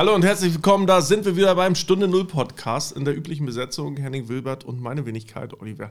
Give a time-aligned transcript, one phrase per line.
[0.00, 3.44] Hallo und herzlich willkommen, da sind wir wieder beim Stunde Null Podcast in der üblichen
[3.44, 3.98] Besetzung.
[3.98, 5.90] Henning Wilbert und meine Wenigkeit Oliver.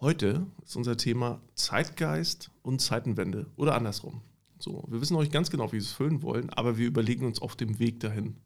[0.00, 4.22] Heute ist unser Thema Zeitgeist und Zeitenwende oder andersrum.
[4.58, 7.26] So, wir wissen noch nicht ganz genau, wie wir es füllen wollen, aber wir überlegen
[7.26, 8.36] uns auf dem Weg dahin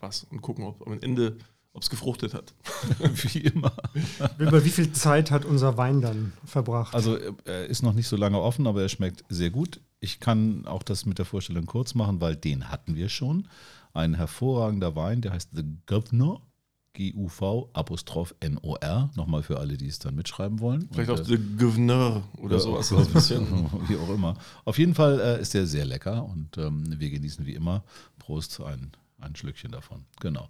[0.00, 1.36] was und gucken, ob am Ende
[1.72, 2.54] ob es gefruchtet hat.
[3.32, 3.72] Wie immer.
[4.38, 6.92] Über wie viel Zeit hat unser Wein dann verbracht?
[6.92, 9.80] Also er ist noch nicht so lange offen, aber er schmeckt sehr gut.
[10.00, 13.46] Ich kann auch das mit der Vorstellung kurz machen, weil den hatten wir schon.
[13.92, 16.42] Ein hervorragender Wein, der heißt The Governor.
[16.98, 19.10] G-U-V, Apostroph N-O-R.
[19.14, 20.88] Nochmal für alle, die es dann mitschreiben wollen.
[20.92, 22.92] Vielleicht Und, auch The Governor oder ja, sowas.
[22.92, 23.46] Ein bisschen.
[23.88, 24.36] Wie auch immer.
[24.64, 27.84] Auf jeden Fall äh, ist der sehr lecker und ähm, wir genießen wie immer.
[28.18, 30.06] Prost, ein, ein Schlückchen davon.
[30.18, 30.48] Genau.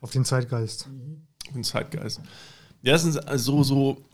[0.00, 0.88] Auf den Zeitgeist.
[1.46, 2.20] Auf den Zeitgeist.
[2.82, 4.04] Ja, das sind so, so,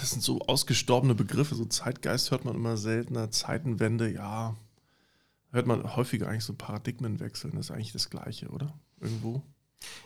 [0.00, 1.56] das sind so ausgestorbene Begriffe.
[1.56, 3.32] So Zeitgeist hört man immer seltener.
[3.32, 4.54] Zeitenwende, ja,
[5.50, 7.54] hört man häufiger eigentlich so Paradigmenwechseln.
[7.54, 8.72] Das ist eigentlich das Gleiche, oder?
[9.00, 9.42] Irgendwo.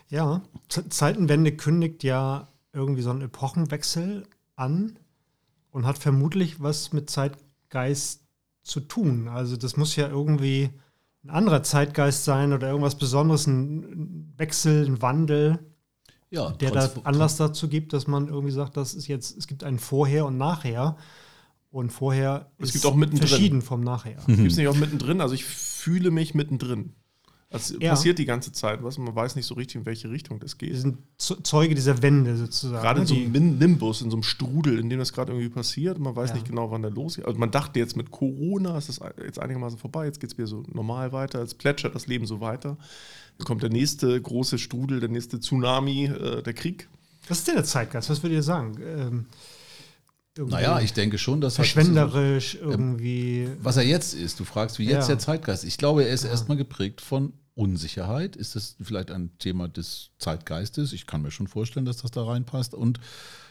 [0.09, 4.27] Ja, Zeitenwende kündigt ja irgendwie so einen Epochenwechsel
[4.57, 4.99] an
[5.71, 8.23] und hat vermutlich was mit Zeitgeist
[8.63, 9.29] zu tun.
[9.29, 10.71] Also das muss ja irgendwie
[11.25, 15.59] ein anderer Zeitgeist sein oder irgendwas Besonderes, ein Wechsel, ein Wandel,
[16.31, 19.65] ja, der da Anlass dazu gibt, dass man irgendwie sagt, das ist jetzt, es gibt
[19.65, 20.97] ein Vorher und Nachher.
[21.73, 23.29] Und vorher es ist gibt auch mittendrin.
[23.29, 24.19] verschieden vom Nachher.
[24.27, 24.37] Mhm.
[24.37, 25.21] Gibt es nicht auch mittendrin?
[25.23, 26.93] Also ich fühle mich mittendrin.
[27.49, 27.91] Das ja.
[27.91, 30.71] passiert die ganze Zeit, was man weiß nicht so richtig, in welche Richtung das geht.
[30.71, 32.83] Wir sind Zeuge dieser Wende sozusagen.
[32.83, 35.99] Gerade in so einem Nimbus, in so einem Strudel, in dem das gerade irgendwie passiert.
[35.99, 36.37] Man weiß ja.
[36.37, 37.27] nicht genau, wann der losgeht.
[37.27, 40.49] Also man dachte jetzt mit Corona ist das jetzt einigermaßen vorbei, jetzt geht es wieder
[40.49, 42.79] so normal weiter, jetzt plätschert das Leben so weiter.
[43.37, 46.89] Dann kommt der nächste große Strudel, der nächste Tsunami, äh, der Krieg.
[47.29, 48.09] Was ist denn der Zeitgeist?
[48.09, 48.77] Was würdet ihr sagen?
[48.83, 49.27] Ähm,
[50.37, 53.49] naja, ich denke schon, dass verschwenderisch hat, irgendwie.
[53.61, 55.15] Was er jetzt ist, du fragst, wie jetzt ja.
[55.15, 55.65] der Zeitgeist.
[55.65, 56.31] Ich glaube, er ist ja.
[56.31, 58.37] erstmal geprägt von Unsicherheit?
[58.37, 60.93] Ist das vielleicht ein Thema des Zeitgeistes?
[60.93, 62.75] Ich kann mir schon vorstellen, dass das da reinpasst.
[62.75, 62.99] Und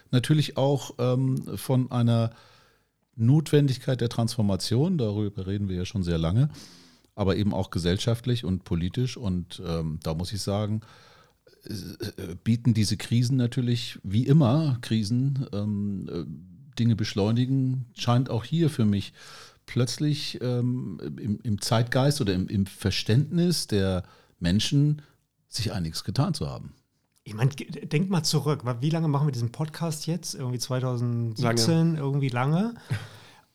[0.09, 2.31] natürlich auch ähm, von einer
[3.15, 6.49] Notwendigkeit der Transformation, darüber reden wir ja schon sehr lange,
[7.13, 9.17] aber eben auch gesellschaftlich und politisch.
[9.17, 10.81] Und ähm, da muss ich sagen,
[11.65, 16.25] äh, bieten diese Krisen natürlich, wie immer, Krisen, ähm, äh,
[16.81, 19.13] Dinge beschleunigen, scheint auch hier für mich
[19.67, 24.03] plötzlich ähm, im, im, Zeitgeist oder im, im, Verständnis der
[24.39, 25.03] Menschen
[25.47, 26.73] sich einiges getan zu haben.
[27.23, 28.63] Ich meine, denk mal zurück.
[28.81, 30.33] Wie lange machen wir diesen Podcast jetzt?
[30.33, 31.99] Irgendwie 2017, lange.
[31.99, 32.73] irgendwie lange.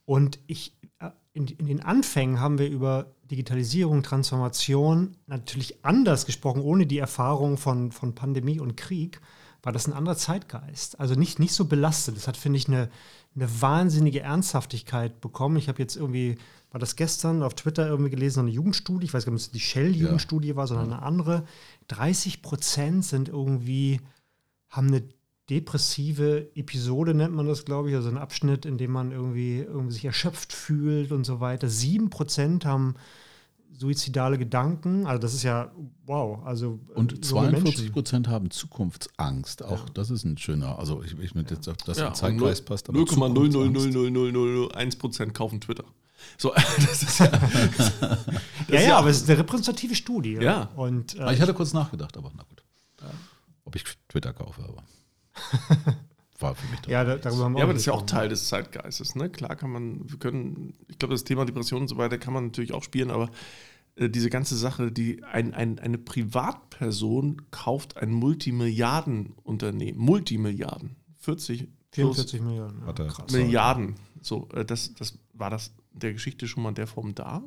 [0.05, 6.63] Und ich, äh, in, in, den Anfängen haben wir über Digitalisierung, Transformation natürlich anders gesprochen,
[6.63, 9.21] ohne die Erfahrung von, von Pandemie und Krieg
[9.67, 11.01] war das ein anderer Zeitgeist.
[11.01, 12.17] Also nicht, nicht so belastet.
[12.17, 12.89] Das hat, finde ich, eine,
[13.35, 15.57] eine wahnsinnige Ernsthaftigkeit bekommen.
[15.57, 16.37] Ich habe jetzt irgendwie,
[16.71, 19.51] war das gestern auf Twitter irgendwie gelesen, eine Jugendstudie, ich weiß gar nicht, ob es
[19.51, 20.57] die Shell-Jugendstudie ja.
[20.57, 21.45] war, sondern eine andere.
[21.89, 24.01] 30 Prozent sind irgendwie,
[24.71, 25.03] haben eine
[25.51, 29.95] depressive Episode, nennt man das, glaube ich, also ein Abschnitt, in dem man irgendwie, irgendwie
[29.95, 31.69] sich erschöpft fühlt und so weiter.
[31.69, 32.95] 7 Prozent haben
[33.79, 35.07] suizidale Gedanken.
[35.07, 35.71] Also das ist ja
[36.07, 36.45] wow.
[36.45, 39.65] Also äh, und 42 Prozent haben Zukunftsangst.
[39.65, 39.93] Auch ja.
[39.95, 40.79] das ist ein schöner.
[40.79, 42.89] Also ich, ich mit jetzt das ja, Zeitkreis passt.
[42.89, 45.85] 0,00001 Prozent kaufen Twitter.
[46.39, 47.93] So, das ist ja, das
[48.69, 50.39] ja, ja, aber es ist eine repräsentative Studie.
[50.41, 50.71] Ja.
[50.77, 52.63] Und äh, ich hatte kurz nachgedacht, aber na gut.
[53.65, 54.85] Ob ich Twitter kaufe, aber.
[56.41, 58.29] War für mich ja, da, darüber haben wir ja, aber das ist ja auch Teil
[58.29, 59.15] des Zeitgeistes.
[59.15, 59.31] Ne?
[59.31, 62.47] Klar kann man, wir können, ich glaube, das Thema Depression und so weiter kann man
[62.47, 63.31] natürlich auch spielen, aber
[63.97, 72.43] äh, diese ganze Sache, die ein, ein, eine Privatperson kauft ein Multimilliardenunternehmen, Multimilliarden, 40 44
[72.43, 72.83] Milliarden.
[72.87, 73.33] Ja, krass.
[73.33, 73.95] Milliarden.
[74.21, 77.43] So, äh, das, das war das der Geschichte schon mal in der Form da?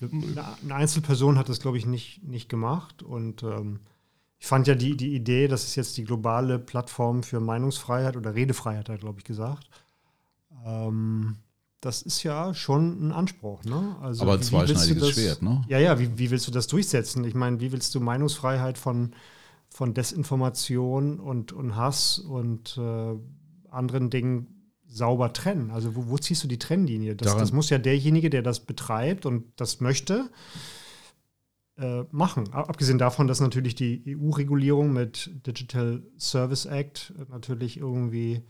[0.00, 3.80] Eine Einzelperson hat das, glaube ich, nicht, nicht gemacht und ähm,
[4.38, 8.34] ich fand ja die, die Idee, das ist jetzt die globale Plattform für Meinungsfreiheit oder
[8.34, 9.68] Redefreiheit, hat glaube ich gesagt.
[10.64, 11.36] Ähm,
[11.80, 13.64] das ist ja schon ein Anspruch.
[13.64, 13.96] Ne?
[14.02, 15.62] Also, Aber ein zweischneidiges Schwert, ne?
[15.68, 17.24] Ja, ja, wie, wie willst du das durchsetzen?
[17.24, 19.14] Ich meine, wie willst du Meinungsfreiheit von,
[19.68, 23.14] von Desinformation und, und Hass und äh,
[23.70, 25.70] anderen Dingen sauber trennen?
[25.70, 27.14] Also wo, wo ziehst du die Trennlinie?
[27.14, 30.30] Das, das, muss ja derjenige, der das betreibt und das möchte,
[31.78, 32.52] äh, machen.
[32.52, 38.42] Abgesehen davon, dass natürlich die EU-Regulierung mit Digital Service Act natürlich irgendwie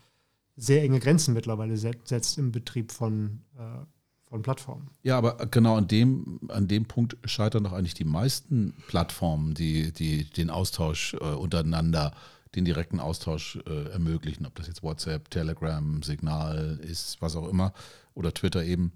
[0.57, 3.85] sehr enge Grenzen mittlerweile setzt im Betrieb von, äh,
[4.29, 4.91] von Plattformen.
[5.03, 9.93] Ja, aber genau an dem, an dem Punkt scheitern doch eigentlich die meisten Plattformen, die,
[9.93, 12.13] die den Austausch äh, untereinander,
[12.55, 17.75] den direkten Austausch äh, ermöglichen, ob das jetzt WhatsApp, Telegram, Signal ist, was auch immer,
[18.15, 18.93] oder Twitter eben.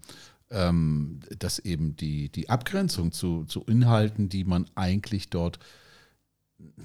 [0.50, 5.58] Ähm, dass eben die, die Abgrenzung zu, zu Inhalten, die man eigentlich dort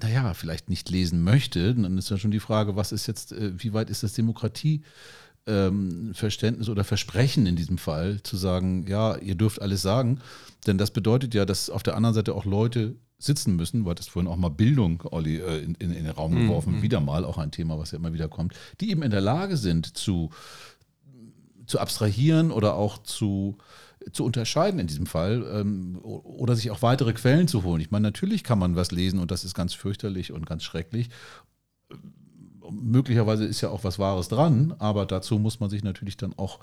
[0.00, 3.52] naja, vielleicht nicht lesen möchte, dann ist ja schon die Frage, was ist jetzt, äh,
[3.62, 9.34] wie weit ist das Demokratieverständnis ähm, oder Versprechen in diesem Fall, zu sagen, ja, ihr
[9.34, 10.20] dürft alles sagen.
[10.66, 14.08] Denn das bedeutet ja, dass auf der anderen Seite auch Leute sitzen müssen, weil das
[14.08, 16.82] vorhin auch mal Bildung, Olli, äh, in, in, in den Raum mhm, geworfen, mhm.
[16.82, 19.56] wieder mal, auch ein Thema, was ja immer wieder kommt, die eben in der Lage
[19.56, 20.30] sind zu,
[21.66, 23.58] zu abstrahieren oder auch zu,
[24.12, 27.80] zu unterscheiden in diesem Fall ähm, oder sich auch weitere Quellen zu holen.
[27.80, 31.08] Ich meine, natürlich kann man was lesen und das ist ganz fürchterlich und ganz schrecklich.
[32.70, 36.60] Möglicherweise ist ja auch was Wahres dran, aber dazu muss man sich natürlich dann auch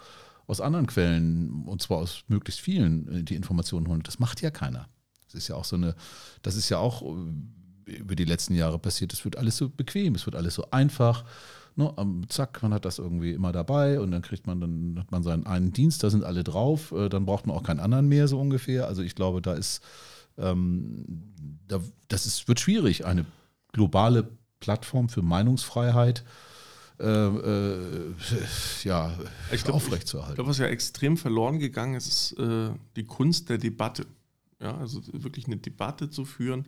[0.47, 4.03] aus anderen Quellen, und zwar aus möglichst vielen, die Informationen holen.
[4.03, 4.89] Das macht ja keiner.
[5.25, 5.95] Das ist ja auch so eine,
[6.41, 9.13] das ist ja auch äh, über die letzten Jahre passiert.
[9.13, 11.25] Es wird alles so bequem, es wird alles so einfach.
[11.75, 11.91] Ne,
[12.29, 15.47] zack, man hat das irgendwie immer dabei und dann kriegt man, dann hat man seinen
[15.47, 18.39] einen Dienst, da sind alle drauf, äh, dann braucht man auch keinen anderen mehr, so
[18.39, 18.87] ungefähr.
[18.87, 19.81] Also ich glaube, da ist,
[20.37, 21.05] ähm,
[21.67, 21.79] da,
[22.09, 23.25] das ist, wird schwierig, eine
[23.71, 24.29] globale
[24.59, 26.23] Plattform für Meinungsfreiheit
[26.99, 28.13] äh, äh,
[28.83, 29.17] ja,
[29.51, 30.33] ich glaub, aufrechtzuerhalten.
[30.33, 34.05] Ich glaube, was ja extrem verloren gegangen ist, ist äh, die Kunst der Debatte.
[34.61, 36.65] Ja, also wirklich eine Debatte zu führen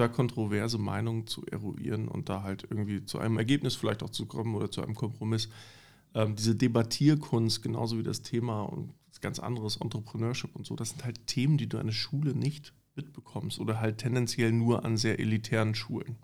[0.00, 4.26] da kontroverse Meinungen zu eruieren und da halt irgendwie zu einem Ergebnis vielleicht auch zu
[4.26, 5.48] kommen oder zu einem Kompromiss.
[6.14, 11.04] Ähm, diese Debattierkunst, genauso wie das Thema und ganz anderes Entrepreneurship und so, das sind
[11.04, 15.18] halt Themen, die du an der Schule nicht mitbekommst oder halt tendenziell nur an sehr
[15.18, 16.16] elitären Schulen.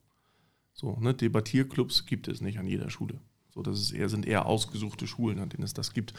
[0.72, 3.20] So, ne, Debattierclubs gibt es nicht an jeder Schule.
[3.54, 6.14] So, das ist eher, sind eher ausgesuchte Schulen, an denen es das gibt.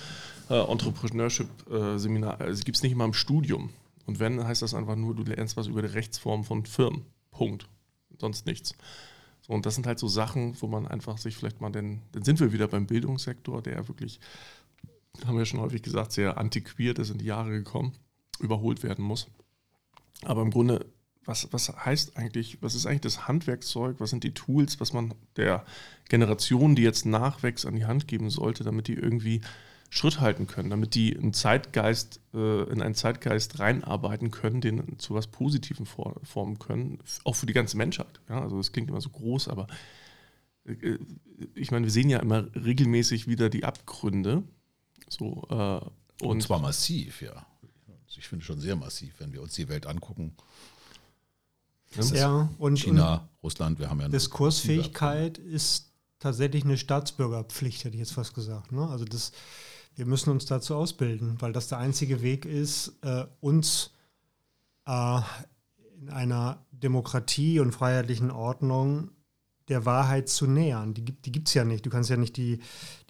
[0.50, 3.72] Äh, Entrepreneurship-Seminar, äh, also gibt es nicht mal im Studium.
[4.06, 7.06] Und wenn, heißt das einfach nur, du lernst was über die Rechtsform von Firmen.
[7.34, 7.68] Punkt.
[8.20, 8.76] Sonst nichts.
[9.42, 12.24] So, und das sind halt so Sachen, wo man einfach sich vielleicht mal, denn dann
[12.24, 14.22] sind wir wieder beim Bildungssektor, der wirklich,
[15.26, 17.94] haben wir schon häufig gesagt, sehr antiquiert ist in die Jahre gekommen,
[18.40, 19.28] überholt werden muss.
[20.24, 20.86] Aber im Grunde,
[21.26, 25.14] was, was heißt eigentlich, was ist eigentlich das Handwerkszeug, was sind die Tools, was man
[25.36, 25.66] der
[26.08, 29.42] Generation, die jetzt nachwächst, an die Hand geben sollte, damit die irgendwie
[29.94, 35.14] Schritt halten können, damit die einen Zeitgeist, äh, in einen Zeitgeist reinarbeiten können, den zu
[35.14, 38.20] was Positivem formen können, auch für die ganze Menschheit.
[38.28, 39.68] Ja, also das klingt immer so groß, aber
[40.66, 40.98] äh,
[41.54, 44.42] ich meine, wir sehen ja immer regelmäßig wieder die Abgründe.
[45.10, 45.92] So, äh, und,
[46.22, 47.46] und zwar massiv, ja.
[48.18, 50.36] Ich finde schon sehr massiv, wenn wir uns die Welt angucken.
[52.14, 58.00] Ja, und China, und Russland, wir haben ja Diskursfähigkeit ist tatsächlich eine Staatsbürgerpflicht, hätte ich
[58.00, 58.72] jetzt fast gesagt.
[58.72, 58.88] Ne?
[58.88, 59.34] Also das
[59.96, 63.92] wir müssen uns dazu ausbilden, weil das der einzige Weg ist, äh, uns
[64.86, 65.20] äh,
[66.00, 69.12] in einer Demokratie und freiheitlichen Ordnung
[69.70, 70.94] der Wahrheit zu nähern.
[70.94, 71.86] Die, die gibt es ja nicht.
[71.86, 72.60] Du kannst ja nicht die,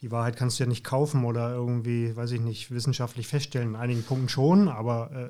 [0.02, 3.70] die Wahrheit kannst du ja nicht kaufen oder irgendwie, weiß ich nicht, wissenschaftlich feststellen.
[3.70, 5.30] In einigen Punkten schon, aber äh,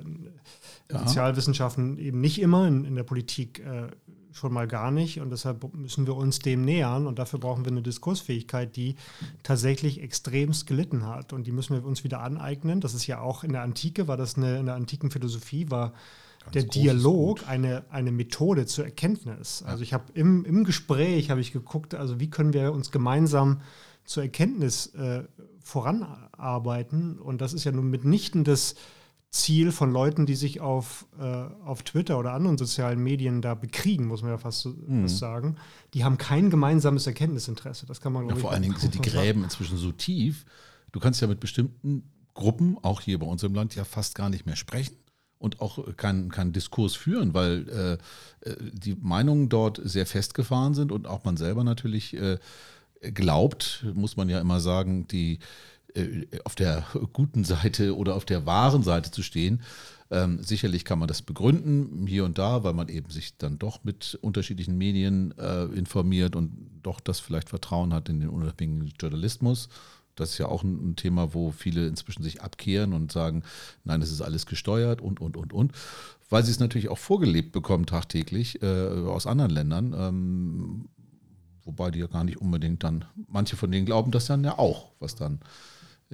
[0.92, 0.98] ja.
[0.98, 3.88] Sozialwissenschaften eben nicht immer, in, in der Politik äh,
[4.34, 5.20] schon mal gar nicht.
[5.20, 7.06] Und deshalb müssen wir uns dem nähern.
[7.06, 8.96] Und dafür brauchen wir eine Diskursfähigkeit, die
[9.42, 11.32] tatsächlich extremst gelitten hat.
[11.32, 12.80] Und die müssen wir uns wieder aneignen.
[12.80, 15.94] Das ist ja auch in der Antike, war das eine, in der antiken Philosophie, war
[16.40, 19.62] Ganz der Dialog eine, eine Methode zur Erkenntnis.
[19.62, 23.60] Also ich habe im, im Gespräch habe ich geguckt, also wie können wir uns gemeinsam
[24.04, 25.22] zur Erkenntnis äh,
[25.62, 27.18] voranarbeiten.
[27.18, 28.74] Und das ist ja nun mitnichten das
[29.34, 34.06] Ziel von Leuten, die sich auf, äh, auf Twitter oder anderen sozialen Medien da bekriegen,
[34.06, 35.02] muss man ja fast, mhm.
[35.02, 35.56] fast sagen.
[35.92, 37.84] Die haben kein gemeinsames Erkenntnisinteresse.
[37.84, 39.42] Das kann man ja, Vor allen Dingen sind die Gräben sagen.
[39.42, 40.44] inzwischen so tief.
[40.92, 44.30] Du kannst ja mit bestimmten Gruppen, auch hier bei uns im Land, ja fast gar
[44.30, 44.94] nicht mehr sprechen
[45.38, 50.92] und auch keinen kein Diskurs führen, weil äh, äh, die Meinungen dort sehr festgefahren sind
[50.92, 52.38] und auch man selber natürlich äh,
[53.12, 55.38] glaubt, muss man ja immer sagen, die äh,
[56.44, 59.62] auf der guten Seite oder auf der wahren Seite zu stehen.
[60.10, 63.84] Ähm, sicherlich kann man das begründen, hier und da, weil man eben sich dann doch
[63.84, 69.68] mit unterschiedlichen Medien äh, informiert und doch das vielleicht Vertrauen hat in den unabhängigen Journalismus.
[70.14, 73.42] Das ist ja auch ein, ein, Thema, wo viele inzwischen sich abkehren und sagen,
[73.82, 75.72] nein, das ist alles gesteuert und, und, und, und.
[76.28, 79.94] Weil sie es natürlich auch vorgelebt bekommen tagtäglich äh, aus anderen Ländern.
[79.96, 80.88] Ähm,
[81.64, 84.92] wobei die ja gar nicht unbedingt dann, manche von denen glauben das dann ja auch,
[85.00, 85.40] was dann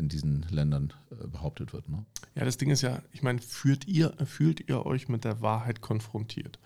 [0.00, 1.88] in diesen Ländern äh, behauptet wird.
[1.88, 2.04] Ne?
[2.34, 5.80] Ja, das Ding ist ja, ich meine, fühlt ihr, fühlt ihr euch mit der Wahrheit
[5.80, 6.58] konfrontiert?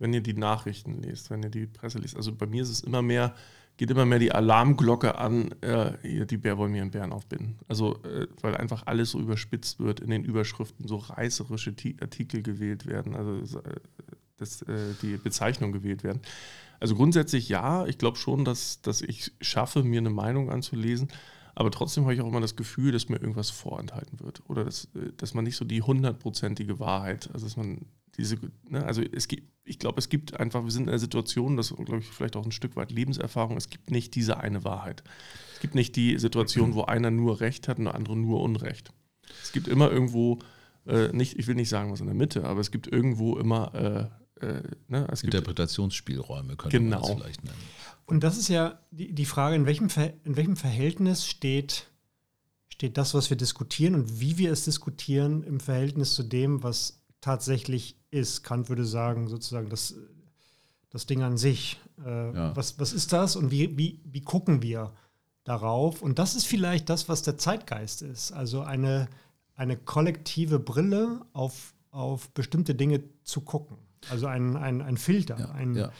[0.00, 2.16] Wenn ihr die Nachrichten lest, wenn ihr die Presse liest.
[2.16, 3.34] Also bei mir ist es immer mehr,
[3.76, 7.58] geht immer mehr die Alarmglocke an, äh, die Bär wollen mir einen Bären aufbinden.
[7.68, 12.86] Also, äh, weil einfach alles so überspitzt wird, in den Überschriften so reißerische Artikel gewählt
[12.86, 13.76] werden, also äh,
[14.36, 16.20] dass, äh, die Bezeichnungen gewählt werden.
[16.80, 21.08] Also grundsätzlich ja, ich glaube schon, dass, dass ich schaffe, mir eine Meinung anzulesen.
[21.58, 24.48] Aber trotzdem habe ich auch immer das Gefühl, dass mir irgendwas vorenthalten wird.
[24.48, 27.86] Oder dass, äh, dass man nicht so die hundertprozentige Wahrheit, also dass man
[28.16, 28.36] diese,
[28.68, 31.74] ne, also es gibt, ich glaube, es gibt einfach, wir sind in einer Situation, das
[31.74, 35.02] glaube ich vielleicht auch ein Stück weit Lebenserfahrung, es gibt nicht diese eine Wahrheit.
[35.54, 38.92] Es gibt nicht die Situation, wo einer nur Recht hat und der andere nur Unrecht.
[39.42, 40.38] Es gibt immer irgendwo,
[40.86, 44.12] äh, nicht, ich will nicht sagen was in der Mitte, aber es gibt irgendwo immer
[44.40, 47.00] äh, ne, Interpretationsspielräume, könnte genau.
[47.00, 47.56] man das vielleicht nennen.
[48.06, 51.88] Und das ist ja die, die Frage, in welchem, Ver in welchem Verhältnis steht,
[52.68, 57.02] steht das, was wir diskutieren und wie wir es diskutieren, im Verhältnis zu dem, was
[57.20, 58.44] tatsächlich ist.
[58.44, 59.94] Kant würde sagen, sozusagen, das,
[60.90, 61.80] das Ding an sich.
[62.04, 62.56] Äh, ja.
[62.56, 64.94] was, was ist das und wie, wie, wie gucken wir
[65.44, 66.00] darauf?
[66.00, 68.32] Und das ist vielleicht das, was der Zeitgeist ist.
[68.32, 69.08] Also eine,
[69.54, 73.76] eine kollektive Brille auf, auf bestimmte Dinge zu gucken.
[74.10, 75.92] Also ein, ein, ein Filter, ja, ein, ja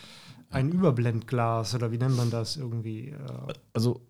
[0.50, 3.10] ein Überblendglas oder wie nennt man das irgendwie?
[3.10, 3.52] Äh?
[3.72, 4.00] Also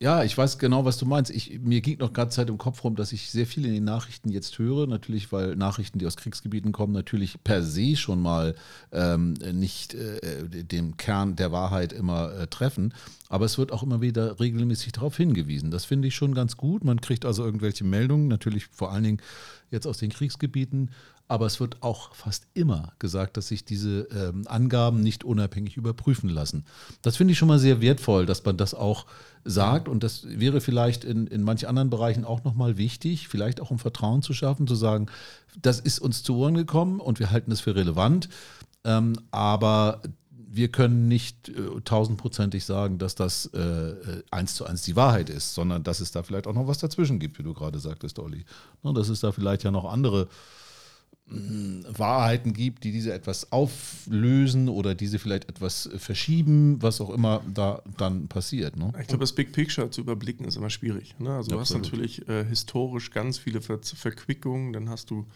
[0.00, 1.30] ja, ich weiß genau, was du meinst.
[1.30, 3.84] Ich, mir ging noch gerade Zeit im Kopf rum, dass ich sehr viel in den
[3.84, 4.86] Nachrichten jetzt höre.
[4.86, 8.54] Natürlich, weil Nachrichten, die aus Kriegsgebieten kommen, natürlich per se schon mal
[8.92, 12.92] ähm, nicht äh, dem Kern der Wahrheit immer äh, treffen.
[13.28, 15.70] Aber es wird auch immer wieder regelmäßig darauf hingewiesen.
[15.70, 16.84] Das finde ich schon ganz gut.
[16.84, 19.22] Man kriegt also irgendwelche Meldungen, natürlich vor allen Dingen
[19.70, 20.90] jetzt aus den Kriegsgebieten,
[21.26, 26.28] aber es wird auch fast immer gesagt, dass sich diese ähm, Angaben nicht unabhängig überprüfen
[26.28, 26.66] lassen.
[27.00, 29.06] Das finde ich schon mal sehr wertvoll, dass man das auch
[29.44, 29.88] sagt.
[29.88, 33.78] Und das wäre vielleicht in, in manchen anderen Bereichen auch nochmal wichtig, vielleicht auch um
[33.78, 35.06] Vertrauen zu schaffen, zu sagen,
[35.62, 38.28] das ist uns zu Ohren gekommen und wir halten es für relevant.
[38.84, 40.02] Ähm, aber
[40.54, 45.30] wir können nicht äh, tausendprozentig sagen, dass das äh, äh, eins zu eins die Wahrheit
[45.30, 48.18] ist, sondern dass es da vielleicht auch noch was dazwischen gibt, wie du gerade sagtest,
[48.18, 48.44] Olli.
[48.82, 50.28] Ne, dass es da vielleicht ja noch andere
[51.26, 57.82] Wahrheiten gibt, die diese etwas auflösen oder diese vielleicht etwas verschieben, was auch immer da
[57.96, 58.76] dann passiert.
[58.76, 58.92] Ne?
[59.00, 61.14] Ich glaube, das Big Picture zu überblicken ist immer schwierig.
[61.18, 61.30] Ne?
[61.30, 65.26] Also du hast natürlich äh, historisch ganz viele Ver Verquickungen, dann hast du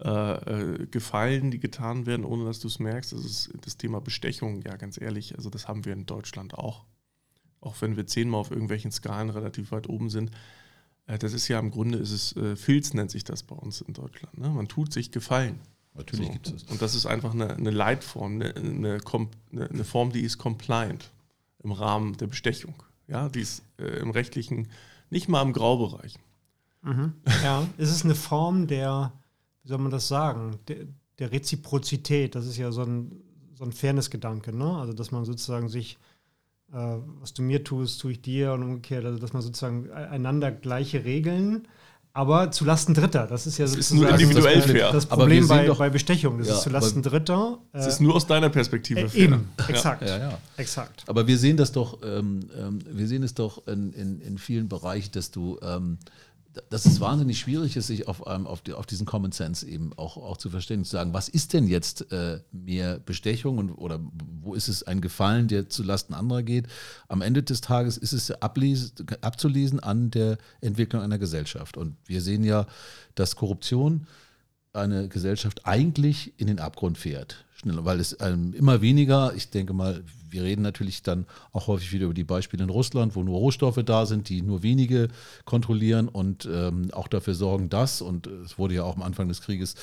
[0.00, 3.12] äh, äh, Gefallen, die getan werden, ohne dass du es merkst.
[3.12, 6.84] Das ist das Thema Bestechung, ja ganz ehrlich, also das haben wir in Deutschland auch.
[7.60, 10.30] Auch wenn wir zehnmal auf irgendwelchen Skalen relativ weit oben sind
[11.10, 13.80] äh, das ist ja im Grunde, ist es, äh, Filz nennt sich das bei uns
[13.80, 14.38] in Deutschland.
[14.38, 14.48] Ne?
[14.48, 15.58] Man tut sich Gefallen.
[15.94, 16.32] Natürlich so.
[16.32, 19.00] gibt es Und das ist einfach eine, eine Leitform, eine, eine,
[19.52, 21.10] eine, Form, die ist compliant
[21.62, 22.74] im Rahmen der Bestechung.
[23.08, 24.68] Ja, die ist äh, im rechtlichen,
[25.10, 26.16] nicht mal im Graubereich.
[26.82, 27.14] Mhm.
[27.42, 29.12] Ja, es ist eine Form der,
[29.62, 30.86] wie soll man das sagen, der,
[31.18, 32.34] der Reziprozität.
[32.34, 33.12] Das ist ja so ein,
[33.54, 34.78] so ein Fairness-Gedanke, ne?
[34.78, 35.98] Also, dass man sozusagen sich
[36.72, 36.76] äh,
[37.20, 41.04] was du mir tust, tue ich dir und umgekehrt, also dass man sozusagen einander gleiche
[41.04, 41.66] Regeln,
[42.12, 43.26] aber zulasten Dritter.
[43.26, 44.92] Das ist ja das ist nur individuell das, fair.
[44.92, 47.58] Das Problem bei, doch, bei Bestechung, das ja, ist zulasten Dritter.
[47.72, 49.20] Das ist nur aus deiner Perspektive äh, fair.
[49.20, 50.02] Eben, exakt.
[50.02, 51.04] Ja, ja, exakt.
[51.08, 54.68] Aber wir sehen das doch, ähm, ähm, wir sehen es doch in, in, in vielen
[54.68, 55.98] Bereichen, dass du ähm,
[56.68, 59.92] dass es wahnsinnig schwierig ist, sich auf, ähm, auf, die, auf diesen Common Sense eben
[59.96, 64.00] auch, auch zu verstehen, zu sagen, was ist denn jetzt äh, mehr Bestechung und, oder
[64.42, 66.66] wo ist es ein Gefallen, der zu Lasten anderer geht?
[67.08, 71.76] Am Ende des Tages ist es ablesen, abzulesen an der Entwicklung einer Gesellschaft.
[71.76, 72.66] Und wir sehen ja,
[73.14, 74.06] dass Korruption
[74.72, 77.44] eine Gesellschaft eigentlich in den Abgrund fährt.
[77.60, 81.92] Schneller, weil es ähm, immer weniger, ich denke mal, wir reden natürlich dann auch häufig
[81.92, 85.08] wieder über die Beispiele in Russland, wo nur Rohstoffe da sind, die nur wenige
[85.44, 89.42] kontrollieren und ähm, auch dafür sorgen, dass, und es wurde ja auch am Anfang des
[89.42, 89.74] Krieges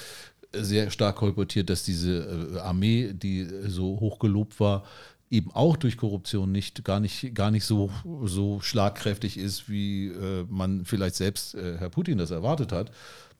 [0.54, 4.84] sehr stark kolportiert, dass diese äh, Armee, die so hoch gelobt war,
[5.30, 7.92] eben auch durch Korruption nicht gar nicht gar nicht so
[8.24, 12.92] so schlagkräftig ist, wie äh, man vielleicht selbst äh, Herr Putin das erwartet hat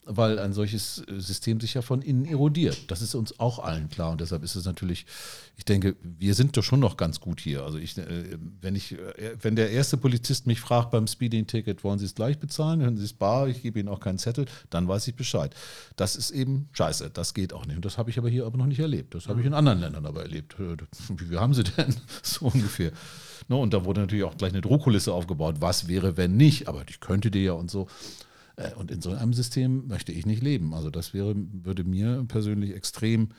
[0.08, 2.90] weil ein solches äh, System sich ja von innen erodiert.
[2.90, 5.06] Das ist uns auch allen klar und deshalb ist es natürlich,
[5.58, 7.64] ich denke, wir sind doch schon noch ganz gut hier.
[7.64, 12.00] Also ich, äh, wenn ich, äh, wenn der erste Polizist mich fragt beim Speeding-Ticket, wollen
[12.00, 14.88] Sie es gleich bezahlen, hören Sie es bar, ich gebe Ihnen auch keinen Zettel, dann
[14.88, 15.56] weiß ich Bescheid.
[15.96, 17.76] Das ist eben scheiße, das geht auch nicht.
[17.76, 19.14] Und das habe ich aber hier aber noch nicht erlebt.
[19.16, 20.56] Das habe ich in anderen Ländern aber erlebt.
[20.60, 21.96] Wie viel haben Sie denn?
[22.24, 22.92] So ungefähr.
[23.48, 25.56] No, und da wurde natürlich auch gleich eine Drohkulisse aufgebaut.
[25.60, 26.68] Was wäre, wenn nicht?
[26.68, 27.88] Aber ich könnte dir ja und so.
[28.58, 30.74] Äh, und in so einem System möchte ich nicht leben.
[30.74, 33.30] Also das wäre, würde mir persönlich extrem,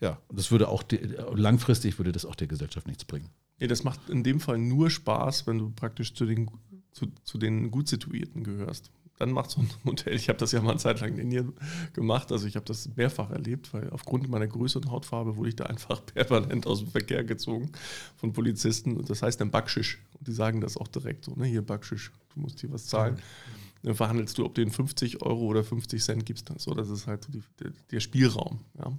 [0.00, 1.00] ja, das würde auch die,
[1.34, 3.30] langfristig würde das auch der Gesellschaft nichts bringen.
[3.58, 6.48] Nee, das macht in dem Fall nur Spaß, wenn du praktisch zu den,
[6.92, 8.92] zu, zu den gut situierten gehörst.
[9.18, 11.54] Dann macht so ein Modell, ich habe das ja mal eine Zeit lang in Indien
[11.92, 15.56] gemacht, also ich habe das mehrfach erlebt, weil aufgrund meiner Größe und Hautfarbe wurde ich
[15.56, 17.72] da einfach permanent aus dem Verkehr gezogen
[18.16, 18.96] von Polizisten.
[18.96, 19.98] Und das heißt dann Backschisch.
[20.16, 23.14] Und die sagen das auch direkt so, ne, hier Backschisch, du musst hier was zahlen.
[23.14, 26.52] Mhm dann verhandelst du, ob du den 50 Euro oder 50 Cent gibst.
[26.58, 28.60] So, das ist halt so die, der, der, Spielraum.
[28.78, 28.92] Ja.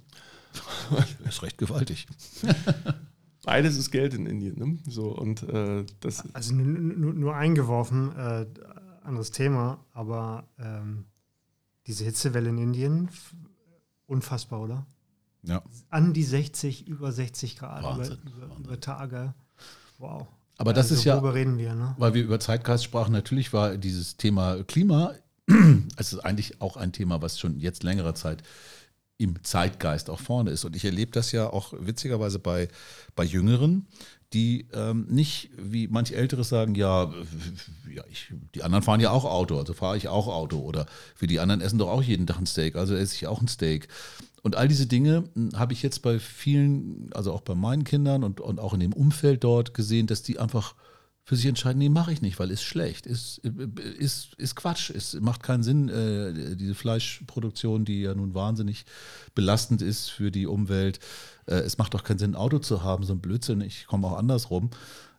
[1.22, 2.06] Das ist recht gewaltig.
[3.44, 4.58] Beides ist Geld in Indien.
[4.58, 4.78] Ne?
[4.86, 8.46] So, und, äh, das also nur, nur eingeworfen, äh,
[9.02, 11.06] anderes Thema, aber ähm,
[11.86, 13.10] diese Hitzewelle in Indien,
[14.06, 14.86] unfassbar, oder?
[15.42, 15.62] Ja.
[15.88, 19.34] An die 60, über 60 Grad Wahnsinn, über, über, über Tage.
[19.98, 20.26] Wow.
[20.60, 21.94] Aber das also, ist ja, worüber reden wir, ne?
[21.96, 25.14] weil wir über Zeitgeist sprachen, natürlich war dieses Thema Klima,
[25.96, 28.42] es ist eigentlich auch ein Thema, was schon jetzt längere Zeit
[29.16, 30.66] im Zeitgeist auch vorne ist.
[30.66, 32.68] Und ich erlebe das ja auch witzigerweise bei,
[33.16, 33.86] bei Jüngeren,
[34.32, 37.12] die ähm, nicht wie manche Ältere sagen, ja,
[37.92, 40.58] ja ich, die anderen fahren ja auch Auto, also fahre ich auch Auto.
[40.58, 40.86] Oder
[41.18, 43.48] wie die anderen essen doch auch jeden Tag ein Steak, also esse ich auch ein
[43.48, 43.88] Steak.
[44.42, 48.24] Und all diese Dinge hm, habe ich jetzt bei vielen, also auch bei meinen Kindern
[48.24, 50.74] und, und auch in dem Umfeld dort gesehen, dass die einfach
[51.30, 55.14] für sich entscheiden, nee, mache ich nicht, weil ist schlecht, ist, ist, ist Quatsch, es
[55.20, 58.84] macht keinen Sinn, äh, diese Fleischproduktion, die ja nun wahnsinnig
[59.34, 60.98] belastend ist für die Umwelt.
[61.50, 64.06] Äh, es macht doch keinen Sinn, ein Auto zu haben, so ein Blödsinn, ich komme
[64.06, 64.70] auch andersrum.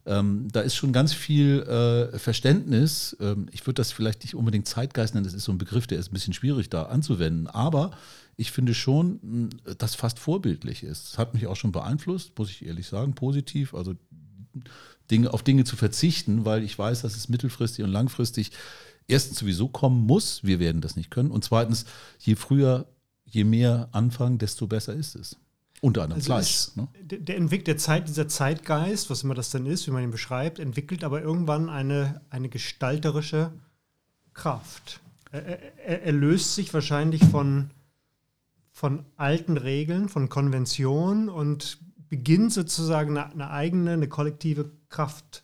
[0.05, 3.15] Ähm, da ist schon ganz viel äh, Verständnis.
[3.19, 5.99] Ähm, ich würde das vielleicht nicht unbedingt Zeitgeist nennen, das ist so ein Begriff, der
[5.99, 7.91] ist ein bisschen schwierig da anzuwenden, aber
[8.37, 11.11] ich finde schon, hm, dass fast vorbildlich ist.
[11.11, 13.75] Das hat mich auch schon beeinflusst, muss ich ehrlich sagen, positiv.
[13.75, 13.93] Also
[15.11, 18.51] Dinge, auf Dinge zu verzichten, weil ich weiß, dass es mittelfristig und langfristig
[19.07, 20.43] erstens sowieso kommen muss.
[20.43, 21.29] Wir werden das nicht können.
[21.29, 21.85] Und zweitens,
[22.19, 22.87] je früher,
[23.25, 25.37] je mehr anfangen, desto besser ist es.
[25.81, 26.69] Unter anderem also Fleisch.
[26.75, 26.87] ne?
[27.01, 30.59] Der entwickelt der Zeit, dieser Zeitgeist, was immer das dann ist, wie man ihn beschreibt,
[30.59, 33.51] entwickelt aber irgendwann eine, eine gestalterische
[34.33, 35.01] Kraft.
[35.31, 35.43] Er,
[35.79, 37.71] er, er löst sich wahrscheinlich von,
[38.71, 45.43] von alten Regeln, von Konventionen und beginnt sozusagen eine, eine eigene, eine kollektive Kraft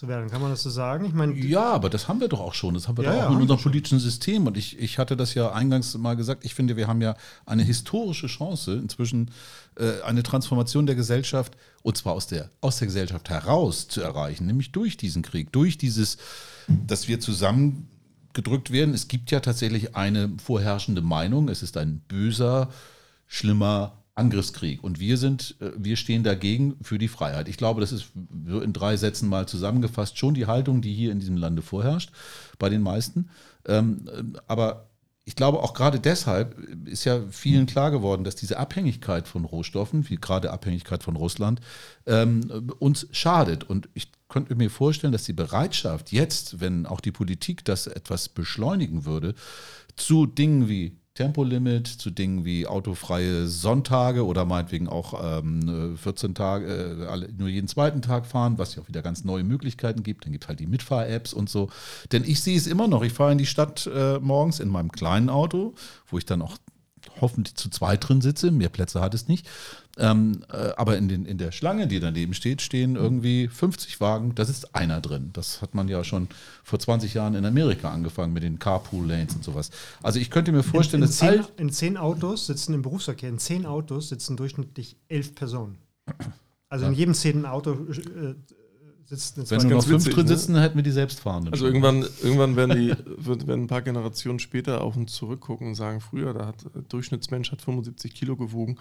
[0.00, 0.30] zu werden.
[0.30, 1.04] Kann man das so sagen?
[1.04, 2.72] Ich meine, ja, aber das haben wir doch auch schon.
[2.72, 4.46] Das haben wir ja, doch auch ja, in unserem politischen System.
[4.46, 6.46] Und ich, ich hatte das ja eingangs mal gesagt.
[6.46, 9.30] Ich finde, wir haben ja eine historische Chance, inzwischen
[9.76, 14.46] äh, eine Transformation der Gesellschaft, und zwar aus der, aus der Gesellschaft heraus zu erreichen,
[14.46, 16.16] nämlich durch diesen Krieg, durch dieses,
[16.66, 18.94] dass wir zusammengedrückt werden.
[18.94, 21.50] Es gibt ja tatsächlich eine vorherrschende Meinung.
[21.50, 22.70] Es ist ein böser,
[23.26, 24.82] schlimmer Angriffskrieg.
[24.82, 27.48] Und wir sind, äh, wir stehen dagegen für die Freiheit.
[27.48, 28.10] Ich glaube, das ist
[28.46, 32.12] so in drei Sätzen mal zusammengefasst schon die Haltung, die hier in diesem Lande vorherrscht,
[32.58, 33.30] bei den meisten.
[33.66, 34.90] Ähm, äh, aber
[35.24, 40.08] ich glaube auch gerade deshalb ist ja vielen klar geworden, dass diese Abhängigkeit von Rohstoffen,
[40.08, 41.60] wie gerade Abhängigkeit von Russland,
[42.06, 43.62] ähm, uns schadet.
[43.62, 48.28] Und ich könnte mir vorstellen, dass die Bereitschaft jetzt, wenn auch die Politik das etwas
[48.28, 49.34] beschleunigen würde,
[49.94, 56.66] zu Dingen wie Tempolimit, zu Dingen wie autofreie Sonntage oder meinetwegen auch ähm, 14 Tage,
[56.66, 60.24] äh, nur jeden zweiten Tag fahren, was ja auch wieder ganz neue Möglichkeiten gibt.
[60.24, 61.68] Dann gibt es halt die Mitfahr-Apps und so.
[62.12, 63.02] Denn ich sehe es immer noch.
[63.02, 65.74] Ich fahre in die Stadt äh, morgens in meinem kleinen Auto,
[66.06, 66.56] wo ich dann auch
[67.20, 68.50] hoffentlich zu zweit drin sitze.
[68.50, 69.48] Mehr Plätze hat es nicht.
[69.98, 74.34] Ähm, äh, aber in, den, in der Schlange, die daneben steht, stehen irgendwie 50 Wagen.
[74.34, 75.30] Das ist einer drin.
[75.32, 76.28] Das hat man ja schon
[76.64, 79.70] vor 20 Jahren in Amerika angefangen mit den Carpool-Lanes und sowas.
[80.02, 83.28] Also ich könnte mir vorstellen, in, in dass zehn, in zehn Autos sitzen im Berufsverkehr,
[83.28, 85.78] in zehn Autos sitzen durchschnittlich elf Personen.
[86.68, 86.90] Also ja.
[86.90, 88.34] in jedem zehnten Auto äh,
[89.10, 90.36] sitzen Wenn nur noch fünf witzig, drin ne?
[90.36, 90.62] sitzen, ne?
[90.62, 91.52] hätten wir die selbstfahrenden.
[91.52, 92.90] Also irgendwann, irgendwann werden die,
[93.46, 97.50] werden ein paar Generationen später auf uns zurückgucken und sagen, früher, da hat äh, Durchschnittsmensch
[97.50, 98.78] hat 75 Kilo gewogen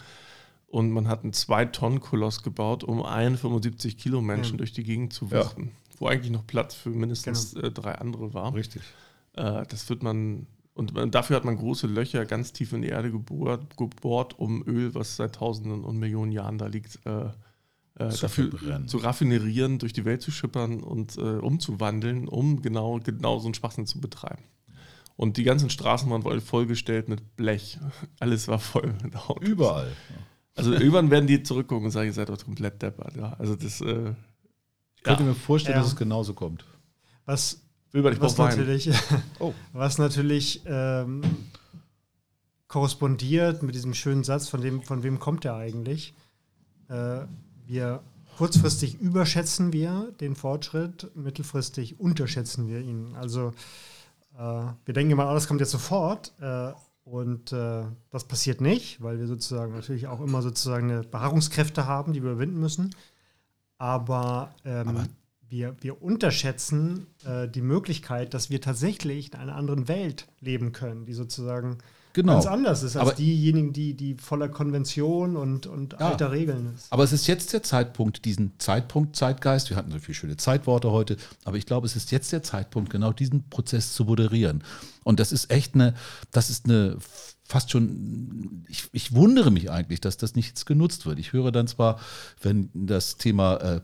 [0.68, 4.58] und man hat einen 2-Tonnen-Koloss gebaut, um einen 75 Kilo Menschen ja.
[4.58, 5.64] durch die Gegend zu wuchten.
[5.64, 5.72] Ja.
[5.98, 7.68] Wo eigentlich noch Platz für mindestens genau.
[7.68, 8.54] äh, drei andere war.
[8.54, 8.84] Richtig.
[9.34, 13.12] Äh, das wird man und dafür hat man große Löcher ganz tief in die Erde
[13.12, 17.26] gebohrt, gebohrt um Öl, was seit Tausenden und Millionen Jahren da liegt, äh,
[18.00, 18.50] äh, zu dafür
[18.88, 23.54] zu raffinerieren, durch die Welt zu schippern und äh, umzuwandeln, um genau, genau so einen
[23.54, 24.44] Schwachsinn zu betreiben.
[25.18, 27.78] Und die ganzen Straßen waren vollgestellt mit Blech.
[28.20, 29.48] Alles war voll mit Autos.
[29.48, 29.92] Überall.
[30.56, 33.18] Also irgendwann werden die zurückgucken und sagen, ihr seid doch komplett deppert.
[33.18, 34.14] Ja, also das, äh,
[34.96, 35.30] ich könnte ja.
[35.30, 35.82] mir vorstellen, ja.
[35.82, 36.64] dass es genauso kommt.
[37.26, 38.90] Was, was natürlich,
[39.40, 39.54] oh.
[39.74, 41.22] was natürlich ähm,
[42.68, 46.14] korrespondiert mit diesem schönen Satz, von, dem, von wem kommt der eigentlich?
[46.88, 47.26] Äh,
[47.70, 48.02] wir
[48.38, 53.16] kurzfristig überschätzen wir den Fortschritt, mittelfristig unterschätzen wir ihn.
[53.16, 53.54] Also
[54.38, 56.34] äh, wir denken immer, oh, das kommt jetzt sofort.
[56.42, 56.72] Äh,
[57.04, 62.14] und äh, das passiert nicht, weil wir sozusagen natürlich auch immer sozusagen eine Beharrungskräfte haben,
[62.14, 62.96] die wir überwinden müssen.
[63.78, 65.06] Aber, ähm, Aber
[65.48, 71.06] wir, wir unterschätzen äh, die Möglichkeit, dass wir tatsächlich in einer anderen Welt leben können,
[71.06, 71.80] die sozusagen
[72.14, 72.34] genau.
[72.34, 76.74] ganz anders ist als aber diejenigen, die, die voller Konvention und, und ja, alter Regeln
[76.76, 76.92] ist.
[76.92, 80.92] Aber es ist jetzt der Zeitpunkt, diesen Zeitpunkt, Zeitgeist, wir hatten so viele schöne Zeitworte
[80.92, 84.64] heute, aber ich glaube, es ist jetzt der Zeitpunkt, genau diesen Prozess zu moderieren.
[85.04, 85.94] Und das ist echt eine,
[86.32, 86.98] das ist eine
[87.50, 91.18] fast schon, ich, ich wundere mich eigentlich, dass das nicht genutzt wird.
[91.18, 92.00] Ich höre dann zwar,
[92.42, 93.82] wenn das Thema äh,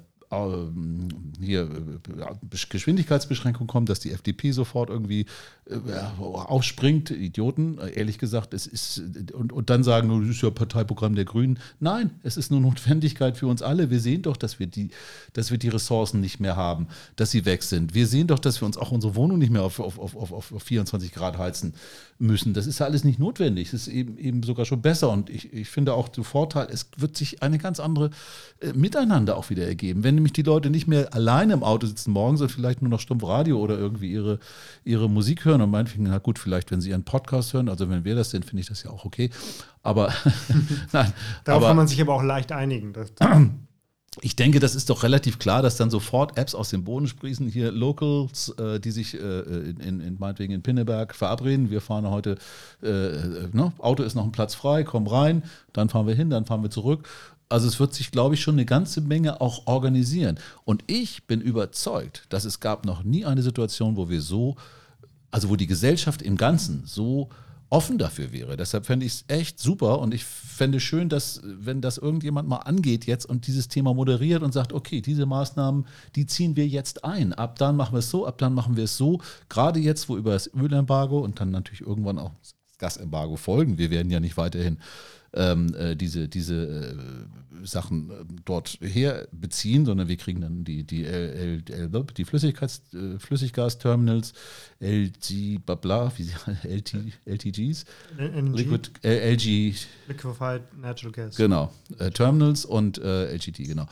[1.39, 5.25] hier äh, Geschwindigkeitsbeschränkung kommt, dass die FDP sofort irgendwie
[5.69, 5.75] äh,
[6.19, 9.01] aufspringt, Idioten, äh, ehrlich gesagt, es ist
[9.33, 11.59] und, und dann sagen, das ist ja Parteiprogramm der Grünen.
[11.79, 13.89] Nein, es ist eine Notwendigkeit für uns alle.
[13.89, 14.89] Wir sehen doch, dass wir die,
[15.33, 17.93] dass wir die Ressourcen nicht mehr haben, dass sie weg sind.
[17.93, 20.51] Wir sehen doch, dass wir uns auch unsere Wohnung nicht mehr auf, auf, auf, auf,
[20.51, 21.73] auf 24 Grad heizen
[22.17, 22.53] müssen.
[22.53, 23.73] Das ist ja alles nicht notwendig.
[23.73, 25.09] Es ist eben, eben sogar schon besser.
[25.09, 28.09] Und ich, ich finde auch den Vorteil, es wird sich eine ganz andere
[28.61, 30.03] äh, Miteinander auch wieder ergeben.
[30.03, 33.01] Wenn nämlich die Leute nicht mehr alleine im Auto sitzen morgens und vielleicht nur noch
[33.01, 34.39] stumpf Radio oder irgendwie ihre,
[34.85, 38.05] ihre Musik hören und meinetwegen, na gut, vielleicht, wenn sie ihren Podcast hören, also wenn
[38.05, 39.29] wir das sind, finde ich das ja auch okay.
[39.83, 40.13] Aber
[40.93, 41.13] nein.
[41.43, 42.93] Darauf aber, kann man sich aber auch leicht einigen.
[44.21, 47.47] ich denke, das ist doch relativ klar, dass dann sofort Apps aus dem Boden sprießen.
[47.49, 51.69] Hier Locals, äh, die sich äh, in, in, meinetwegen in Pinneberg verabreden.
[51.69, 52.37] Wir fahren heute,
[52.81, 53.73] äh, ne?
[53.79, 56.69] Auto ist noch ein Platz frei, komm rein, dann fahren wir hin, dann fahren wir
[56.69, 57.07] zurück.
[57.49, 60.39] Also es wird sich, glaube ich, schon eine ganze Menge auch organisieren.
[60.63, 64.55] Und ich bin überzeugt, dass es gab noch nie eine Situation, wo wir so,
[65.29, 67.29] also wo die Gesellschaft im Ganzen so
[67.69, 68.57] offen dafür wäre.
[68.57, 72.57] Deshalb fände ich es echt super und ich fände schön, dass, wenn das irgendjemand mal
[72.57, 77.03] angeht jetzt und dieses Thema moderiert und sagt, okay, diese Maßnahmen, die ziehen wir jetzt
[77.03, 77.33] ein.
[77.33, 79.19] Ab dann machen wir es so, ab dann machen wir es so.
[79.49, 83.77] Gerade jetzt, wo über das Ölembargo und dann natürlich irgendwann auch das Gasembargo folgen.
[83.77, 84.79] Wir werden ja nicht weiterhin
[85.35, 88.13] ähm, äh, diese, diese äh, Sachen äh,
[88.45, 92.83] dort her beziehen, sondern wir kriegen dann die, die, L, L, die Flüssigkeits,
[93.19, 94.33] Flüssiggasterminals,
[94.79, 96.29] LG, bla, wie
[96.67, 96.95] LT,
[97.25, 97.85] LTGs?
[98.17, 99.75] Liquid, LG.
[100.07, 101.35] Liquefied Natural Gas.
[101.35, 101.71] Genau,
[102.13, 103.87] Terminals und LGT, genau.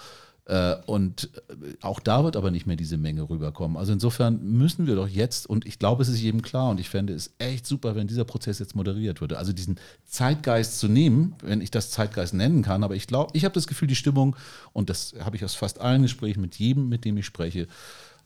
[0.46, 3.78] Äh, und äh, auch da wird aber nicht mehr diese Menge rüberkommen.
[3.78, 6.90] Also insofern müssen wir doch jetzt, und ich glaube, es ist jedem klar, und ich
[6.90, 9.38] fände es echt super, wenn dieser Prozess jetzt moderiert würde.
[9.38, 13.46] Also diesen Zeitgeist zu nehmen, wenn ich das Zeitgeist nennen kann, aber ich glaube, ich
[13.46, 14.36] habe das Gefühl, die Stimmung,
[14.74, 17.68] und das habe ich aus fast allen Gesprächen mit jedem, mit dem ich spreche,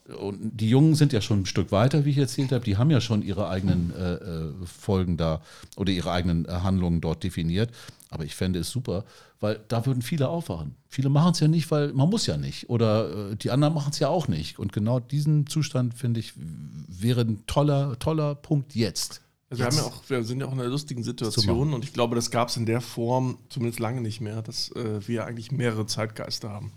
[0.08, 2.64] und die Jungen sind ja schon ein Stück weiter, wie ich erzählt habe.
[2.64, 5.42] Die haben ja schon ihre eigenen äh, äh Folgen da
[5.76, 7.72] oder ihre eigenen Handlungen dort definiert.
[8.10, 9.04] Aber ich fände es super,
[9.40, 10.76] weil da würden viele aufwachen.
[10.88, 12.70] Viele machen es ja nicht, weil man muss ja nicht.
[12.70, 14.60] Oder äh, die anderen machen es ja auch nicht.
[14.60, 19.22] Und genau diesen Zustand, finde ich, wäre ein toller, toller Punkt jetzt.
[19.50, 21.94] Also wir, haben ja auch, wir sind ja auch in einer lustigen Situation und ich
[21.94, 25.54] glaube, das gab es in der Form zumindest lange nicht mehr, dass äh, wir eigentlich
[25.54, 26.74] mehrere Zeitgeister haben.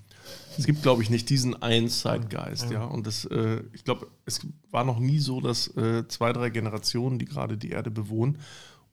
[0.56, 2.80] Es gibt, glaube ich, nicht diesen einen Zeitgeist, ja.
[2.80, 2.84] ja.
[2.84, 7.18] Und das, äh, ich glaube, es war noch nie so, dass äh, zwei, drei Generationen,
[7.18, 8.38] die gerade die Erde bewohnen,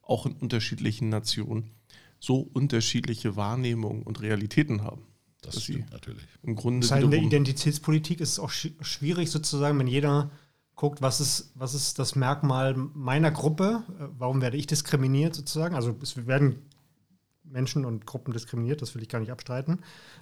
[0.01, 1.69] auch in unterschiedlichen Nationen,
[2.19, 5.03] so unterschiedliche Wahrnehmungen und Realitäten haben.
[5.41, 6.23] Das stimmt natürlich.
[6.43, 10.31] Im Grunde in der Identitätspolitik ist es auch schwierig sozusagen, wenn jeder
[10.75, 15.75] guckt, was ist, was ist das Merkmal meiner Gruppe, äh, warum werde ich diskriminiert sozusagen.
[15.75, 16.67] Also es werden
[17.43, 19.79] Menschen und Gruppen diskriminiert, das will ich gar nicht abstreiten.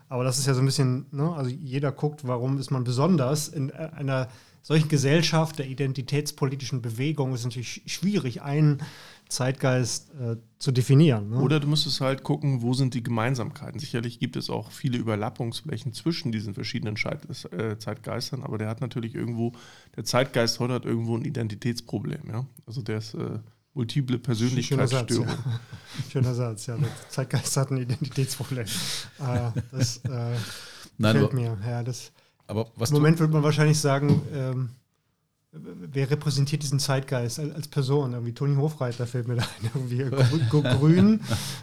[0.09, 3.47] Aber das ist ja so ein bisschen, ne, also jeder guckt, warum ist man besonders
[3.47, 4.29] in äh, einer
[4.61, 8.81] solchen Gesellschaft der identitätspolitischen Bewegung ist natürlich schwierig, einen
[9.29, 11.29] Zeitgeist äh, zu definieren.
[11.29, 11.41] Ne?
[11.41, 13.79] Oder du müsstest halt gucken, wo sind die Gemeinsamkeiten.
[13.79, 19.15] Sicherlich gibt es auch viele Überlappungsflächen zwischen diesen verschiedenen äh, Zeitgeistern, aber der hat natürlich
[19.15, 19.53] irgendwo,
[19.95, 22.29] der Zeitgeist heute hat irgendwo ein Identitätsproblem.
[22.29, 22.45] Ja?
[22.65, 23.39] Also der ist äh,
[23.73, 25.27] multiple Persönlichkeitsstörung.
[25.27, 25.59] Schöner Satz, ja.
[26.11, 26.77] Schöner Satz, ja.
[26.77, 28.65] Der Zeitgeist hat ein Identitätsproblem.
[28.65, 30.35] Äh, das äh,
[30.97, 31.57] Nein, gefällt mir.
[31.65, 32.11] Ja, das,
[32.47, 34.69] aber was Im Moment würde man wahrscheinlich sagen, ähm,
[35.91, 38.13] wer repräsentiert diesen Zeitgeist als Person?
[38.13, 39.71] Irgendwie Toni Hofreiter fällt mir da ein.
[39.89, 40.05] Irgendwie
[40.49, 41.21] grün,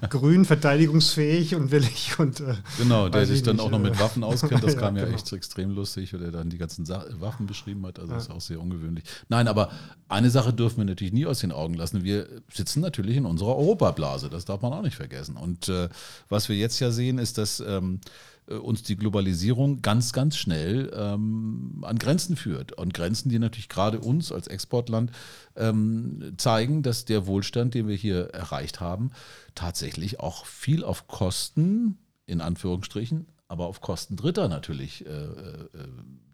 [0.08, 2.18] grün, verteidigungsfähig und willig.
[2.18, 4.64] Und, äh, genau, der sich dann nicht, auch noch mit äh, Waffen auskennt.
[4.64, 5.14] Das ja, kam ja genau.
[5.14, 7.98] echt so extrem lustig, weil er dann die ganzen Sa Waffen beschrieben hat.
[7.98, 8.16] Also ja.
[8.16, 9.04] das ist auch sehr ungewöhnlich.
[9.28, 9.70] Nein, aber
[10.08, 12.04] eine Sache dürfen wir natürlich nie aus den Augen lassen.
[12.04, 14.30] Wir sitzen natürlich in unserer Europablase.
[14.30, 15.36] Das darf man auch nicht vergessen.
[15.36, 15.88] Und äh,
[16.28, 18.10] was wir jetzt ja sehen, ist, dass ähm, äh,
[18.46, 22.72] uns die Globalisierung ganz, ganz schnell ähm, an Grenzen führt.
[22.72, 25.12] Und Grenzen, die natürlich gerade uns als Exportland
[25.56, 29.12] ähm, zeigen, dass der Wohlstand, den wir hier erreicht haben,
[29.54, 35.68] tatsächlich auch viel auf Kosten, in Anführungsstrichen, aber auf Kosten Dritter natürlich äh, äh,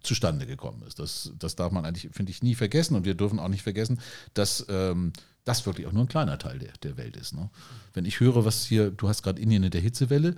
[0.01, 1.01] zustande gekommen ist.
[1.01, 2.95] Das, das darf man eigentlich, finde ich, nie vergessen.
[2.95, 4.01] Und wir dürfen auch nicht vergessen,
[4.35, 5.13] dass ähm,
[5.45, 7.35] das wirklich auch nur ein kleiner Teil der, der Welt ist.
[7.35, 7.51] Ne?
[7.93, 10.37] Wenn ich höre, was hier, du hast gerade Indien in der Hitzewelle,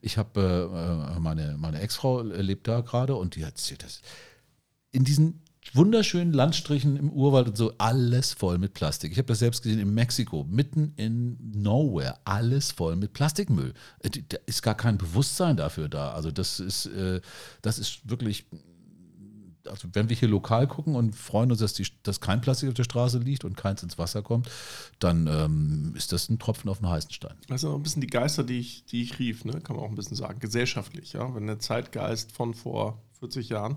[0.00, 4.02] ich habe äh, meine, meine Ex-Frau lebt da gerade und die erzählt das.
[4.92, 9.12] In diesen wunderschönen Landstrichen im Urwald und so, alles voll mit Plastik.
[9.12, 13.74] Ich habe das selbst gesehen in Mexiko, mitten in Nowhere, alles voll mit Plastikmüll.
[14.00, 16.12] Äh, da ist gar kein Bewusstsein dafür da.
[16.12, 17.20] Also das ist, äh,
[17.62, 18.46] das ist wirklich
[19.70, 22.74] also wenn wir hier lokal gucken und freuen uns, dass, die, dass kein Plastik auf
[22.74, 24.50] der Straße liegt und keins ins Wasser kommt,
[24.98, 27.36] dann ähm, ist das ein Tropfen auf den heißen Stein.
[27.48, 29.60] Das sind auch ein bisschen die Geister, die ich, die ich rief, ne?
[29.60, 30.40] kann man auch ein bisschen sagen.
[30.40, 31.34] Gesellschaftlich, ja.
[31.34, 33.76] Wenn der Zeitgeist von vor 40 Jahren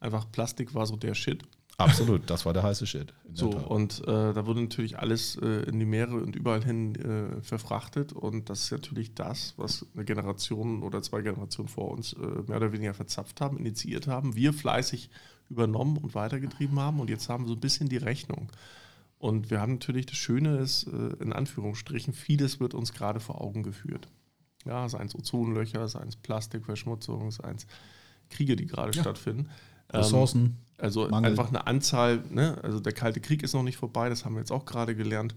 [0.00, 1.44] einfach Plastik war so der Shit.
[1.78, 3.12] Absolut, das war der heiße Shit.
[3.32, 7.42] So, und äh, da wurde natürlich alles äh, in die Meere und überall hin äh,
[7.42, 8.12] verfrachtet.
[8.12, 12.58] Und das ist natürlich das, was eine Generation oder zwei Generationen vor uns äh, mehr
[12.58, 14.36] oder weniger verzapft haben, initiiert haben.
[14.36, 15.10] Wir fleißig
[15.48, 17.00] übernommen und weitergetrieben haben.
[17.00, 18.50] Und jetzt haben wir so ein bisschen die Rechnung.
[19.18, 23.40] Und wir haben natürlich das Schöne ist, äh, in Anführungsstrichen, vieles wird uns gerade vor
[23.40, 24.08] Augen geführt.
[24.64, 27.66] Ja, seien es Ozonlöcher, seien es Plastikverschmutzung, seien es
[28.30, 29.02] Kriege, die gerade ja.
[29.02, 29.48] stattfinden.
[29.90, 30.40] Ressourcen.
[30.40, 31.30] Ähm, also Mangel.
[31.30, 32.58] einfach eine Anzahl, ne?
[32.62, 35.36] also der Kalte Krieg ist noch nicht vorbei, das haben wir jetzt auch gerade gelernt,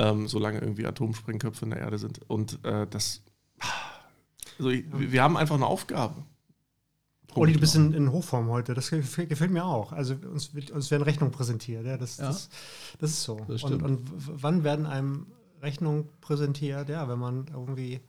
[0.00, 2.20] ähm, solange irgendwie Atomsprengköpfe in der Erde sind.
[2.28, 3.22] Und äh, das,
[4.58, 6.24] also ich, wir haben einfach eine Aufgabe.
[7.36, 8.74] Olli, du bist in, in, Hochform heute.
[8.74, 9.92] Das gefällt, gefällt, mir auch.
[9.92, 11.86] Also uns, uns werden Rechnungen präsentiert.
[11.86, 12.26] Ja, das, ja.
[12.26, 12.48] das,
[12.98, 13.40] das ist so.
[13.46, 15.28] Das und, und, wann werden einem
[15.62, 16.88] Rechnungen präsentiert?
[16.88, 18.00] Ja, wenn man irgendwie,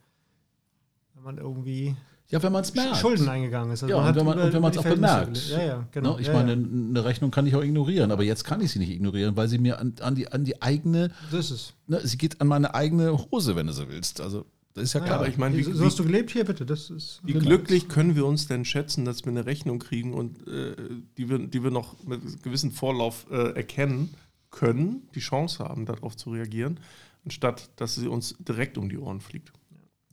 [1.13, 1.95] wenn man irgendwie
[2.31, 2.97] ja, wenn man es merkt.
[2.97, 3.83] Schulden eingegangen ist.
[3.83, 5.49] Also ja, und wenn man es auch bemerkt.
[5.49, 6.15] Ja, ja, genau.
[6.15, 6.21] Ne?
[6.21, 8.91] Ich ja, meine, eine Rechnung kann ich auch ignorieren, aber jetzt kann ich sie nicht
[8.91, 11.11] ignorieren, weil sie mir an, an, die, an die eigene.
[11.29, 11.73] Das ist.
[11.87, 14.21] Ne, sie geht an meine eigene Hose, wenn du so willst.
[14.21, 14.45] Also.
[14.73, 15.17] Das ist ja klar.
[15.17, 16.65] aber ich meine, wie, so hast du gelebt hier, bitte.
[16.65, 17.45] Das ist wie genau.
[17.45, 20.73] glücklich können wir uns denn schätzen, dass wir eine Rechnung kriegen und äh,
[21.17, 24.13] die, wir, die wir noch mit gewissem Vorlauf äh, erkennen
[24.49, 26.79] können, die Chance haben, darauf zu reagieren,
[27.25, 29.51] anstatt dass sie uns direkt um die Ohren fliegt.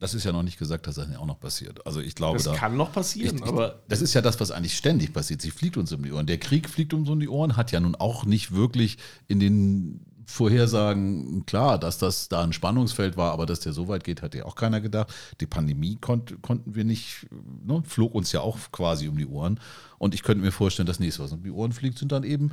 [0.01, 1.85] Das ist ja noch nicht gesagt, dass das auch noch passiert.
[1.87, 4.51] Also ich glaube, das da, kann noch passieren, ich, aber das ist ja das, was
[4.51, 5.43] eigentlich ständig passiert.
[5.43, 6.27] Sie fliegt uns um die Ohren.
[6.27, 10.01] Der Krieg fliegt uns um die Ohren, hat ja nun auch nicht wirklich in den
[10.31, 14.35] Vorhersagen klar, dass das da ein Spannungsfeld war, aber dass der so weit geht, hat
[14.35, 15.09] ja auch keiner gedacht.
[15.41, 17.27] Die Pandemie konnt, konnten wir nicht,
[17.67, 19.59] ne, flog uns ja auch quasi um die Ohren.
[19.97, 22.53] Und ich könnte mir vorstellen, das nächste, was um die Ohren fliegt, sind dann eben,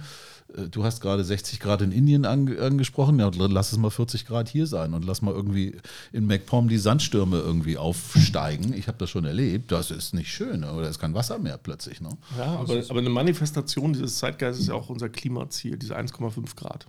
[0.55, 4.25] äh, du hast gerade 60 Grad in Indien ange, angesprochen, ja, lass es mal 40
[4.25, 5.75] Grad hier sein und lass mal irgendwie
[6.13, 8.73] in MacPom die Sandstürme irgendwie aufsteigen.
[8.73, 11.57] Ich habe das schon erlebt, das ist nicht schön, oder es ist kein Wasser mehr
[11.57, 11.99] plötzlich.
[11.99, 12.09] Ne?
[12.38, 16.88] Ja, aber, aber eine Manifestation dieses Zeitgeistes ist ja auch unser Klimaziel, diese 1,5 Grad.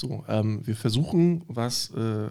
[0.00, 2.30] So, ähm, wir versuchen, was, äh,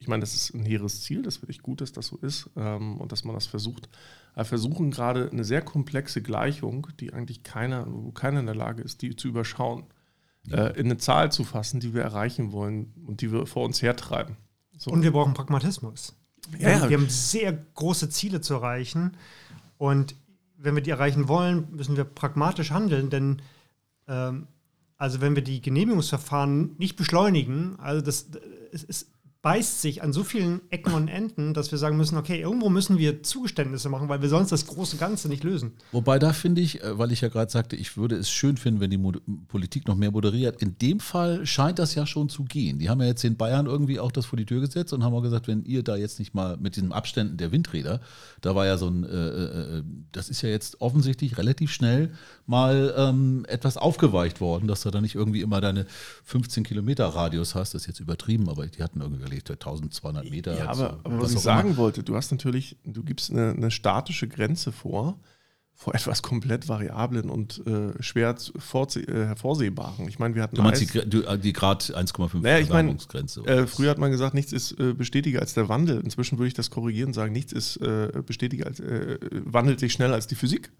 [0.00, 2.50] ich meine, das ist ein hehres Ziel, das finde ich gut, dass das so ist
[2.56, 3.88] ähm, und dass man das versucht.
[4.34, 8.82] Wir versuchen gerade eine sehr komplexe Gleichung, die eigentlich keiner, wo keiner in der Lage
[8.82, 9.84] ist, die zu überschauen,
[10.48, 10.66] ja.
[10.66, 13.82] äh, in eine Zahl zu fassen, die wir erreichen wollen und die wir vor uns
[13.82, 14.36] hertreiben.
[14.76, 14.90] So.
[14.90, 16.16] Und wir brauchen Pragmatismus.
[16.58, 16.90] Ja, ja.
[16.90, 19.16] Wir haben sehr große Ziele zu erreichen
[19.78, 20.16] und
[20.58, 23.42] wenn wir die erreichen wollen, müssen wir pragmatisch handeln, denn
[24.08, 24.48] ähm,
[24.98, 28.30] also wenn wir die Genehmigungsverfahren nicht beschleunigen, also das,
[28.72, 29.12] es, es
[29.46, 32.98] beißt sich an so vielen Ecken und Enden, dass wir sagen müssen, okay, irgendwo müssen
[32.98, 35.74] wir Zugeständnisse machen, weil wir sonst das große Ganze nicht lösen.
[35.92, 38.80] Wobei da finde ich, äh, weil ich ja gerade sagte, ich würde es schön finden,
[38.80, 40.60] wenn die Mod Politik noch mehr moderiert.
[40.60, 42.80] In dem Fall scheint das ja schon zu gehen.
[42.80, 45.14] Die haben ja jetzt in Bayern irgendwie auch das vor die Tür gesetzt und haben
[45.14, 48.00] auch gesagt, wenn ihr da jetzt nicht mal mit diesen Abständen der Windräder,
[48.40, 52.12] da war ja so ein, äh, äh, äh das ist ja jetzt offensichtlich relativ schnell
[52.46, 55.86] mal ähm, etwas aufgeweicht worden, dass du da nicht irgendwie immer deine
[56.24, 57.74] 15 Kilometer Radius hast.
[57.74, 60.56] Das ist jetzt übertrieben, aber die hatten irgendwie überlegt, 1200 Meter.
[60.56, 61.76] Ja, aber, aber was, was ich sagen immer.
[61.78, 65.18] wollte, du hast natürlich, du gibst eine, eine, statische Grenze vor,
[65.74, 70.08] vor etwas komplett Variablen und äh, schwer äh, hervorsehbaren.
[70.08, 70.56] Ich meine, wir hatten.
[70.56, 72.96] Du meinst die, die, die Grad 1,5 naja, ich mein,
[73.44, 76.00] äh, Früher hat man gesagt, nichts ist äh, bestetiger als der Wandel.
[76.00, 79.92] Inzwischen würde ich das korrigieren und sagen, nichts ist äh, bestetiger als, äh, wandelt sich
[79.92, 80.72] schneller als die Physik.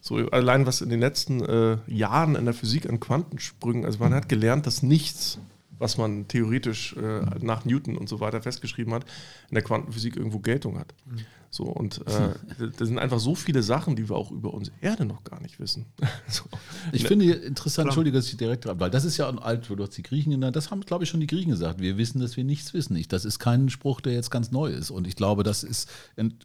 [0.00, 4.12] So allein was in den letzten äh, Jahren in der Physik an Quantensprüngen, also man
[4.12, 5.38] hat gelernt, dass nichts
[5.82, 9.04] was man theoretisch äh, nach Newton und so weiter festgeschrieben hat,
[9.50, 10.94] in der Quantenphysik irgendwo Geltung hat.
[11.04, 11.18] Mhm.
[11.54, 12.30] So, und äh,
[12.78, 15.60] das sind einfach so viele Sachen, die wir auch über unsere Erde noch gar nicht
[15.60, 15.84] wissen.
[16.26, 16.44] so.
[16.92, 17.08] Ich ne?
[17.08, 19.90] finde interessant, Entschuldige, dass ich direkt dran, weil das ist ja ein alt, du hast
[19.98, 21.78] die Griechen genannt, das haben, glaube ich, schon die Griechen gesagt.
[21.78, 22.96] Wir wissen, dass wir nichts wissen.
[22.96, 24.90] Ich, das ist kein Spruch, der jetzt ganz neu ist.
[24.90, 25.90] Und ich glaube, das ist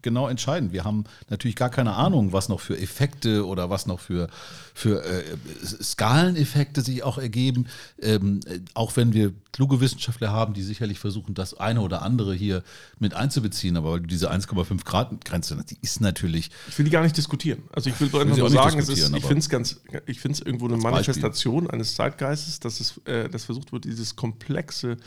[0.02, 0.73] genau entscheidend.
[0.73, 4.28] Wir haben natürlich gar keine Ahnung, was noch für Effekte oder was noch für,
[4.78, 5.24] für äh,
[5.82, 7.66] Skaleneffekte sich auch ergeben.
[8.00, 8.42] Ähm,
[8.76, 12.62] auch wenn wir kluge Wissenschaftler haben, die sicherlich versuchen, das eine oder andere hier
[13.00, 13.76] mit einzubeziehen.
[13.76, 16.52] Aber diese 1,5 Grad Grad-Grenze, die ist natürlich.
[16.68, 17.63] Ich will die gar nicht diskutieren.
[17.72, 20.68] Also ich will einfach nur sagen, ist, ich finde es ganz, ich finde es irgendwo
[20.68, 21.74] eine Manifestation Beispiel.
[21.74, 24.98] eines Zeitgeistes, dass es, äh, dass versucht wird, dieses komplexe,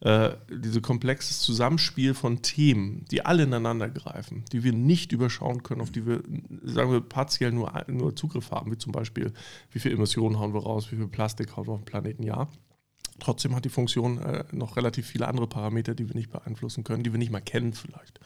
[0.00, 5.80] äh, diese komplexes Zusammenspiel von Themen, die alle ineinander greifen, die wir nicht überschauen können,
[5.80, 6.22] auf die wir,
[6.62, 9.32] sagen wir, partiell nur, nur Zugriff haben, wie zum Beispiel,
[9.70, 12.48] wie viel Emissionen hauen wir raus, wie viel Plastik hauen wir auf dem Planeten, ja.
[13.18, 17.02] Trotzdem hat die Funktion äh, noch relativ viele andere Parameter, die wir nicht beeinflussen können,
[17.02, 18.20] die wir nicht mal kennen vielleicht.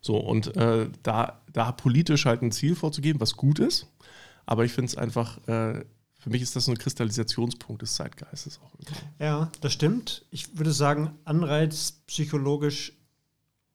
[0.00, 3.86] So, und äh, da, da politisch halt ein Ziel vorzugeben, was gut ist,
[4.46, 5.84] Aber ich finde es einfach, äh,
[6.24, 8.72] für mich ist das so ein Kristallisationspunkt des Zeitgeistes auch.
[9.18, 10.24] Ja, das stimmt.
[10.30, 12.94] Ich würde sagen, anreizpsychologisch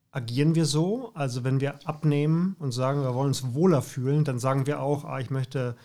[0.09, 1.11] agieren wir so.
[1.13, 5.05] Also wenn wir abnehmen und sagen, wir wollen uns wohler fühlen, dann sagen wir auch,
[5.05, 5.77] ah, ich möchte,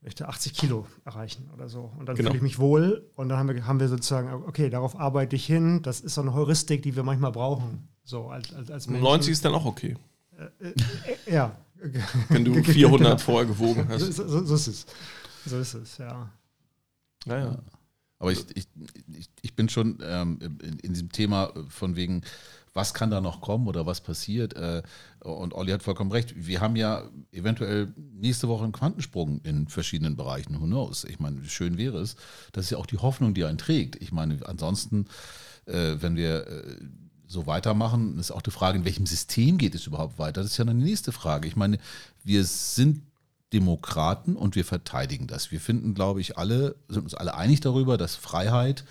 [0.00, 1.92] möchte 80 Kilo erreichen oder so.
[1.96, 2.30] Und dann genau.
[2.30, 5.46] fühle ich mich wohl und dann haben wir, haben wir sozusagen, okay, darauf arbeite ich
[5.46, 5.80] hin.
[5.82, 7.86] Das ist so eine Heuristik, die wir manchmal brauchen.
[8.02, 9.96] So als, als, als 90 ist dann auch okay.
[10.36, 10.72] Äh, äh,
[11.28, 11.56] äh, ja.
[12.30, 13.18] Wenn du 400 genau.
[13.18, 14.00] vorher gewogen hast.
[14.00, 14.86] So, so, so, ist es.
[15.46, 16.30] So ist es, ja.
[17.26, 17.58] Naja.
[18.18, 18.68] Aber ich, ich,
[19.40, 22.20] ich, bin schon ähm, in, in, diesem Thema von wegen,
[22.74, 24.54] was kann da noch kommen oder was passiert.
[24.54, 24.82] Äh,
[25.20, 26.34] und Olli hat vollkommen recht.
[26.36, 30.60] Wir haben ja eventuell nächste Woche einen Quantensprung in verschiedenen Bereichen.
[30.60, 31.04] Who knows?
[31.04, 32.16] Ich meine, schön wäre es.
[32.52, 33.96] Das ist ja auch die Hoffnung, die einen trägt.
[34.02, 35.06] Ich meine, ansonsten,
[35.64, 36.76] äh, wenn wir äh,
[37.26, 40.42] so weitermachen, ist auch die Frage, in welchem System geht es überhaupt weiter?
[40.42, 41.48] Das ist ja eine nächste Frage.
[41.48, 41.78] Ich meine,
[42.22, 43.02] wir sind
[43.52, 45.50] Demokraten und wir verteidigen das.
[45.50, 48.84] Wir finden, glaube ich, alle, sind uns alle einig darüber, dass Freiheit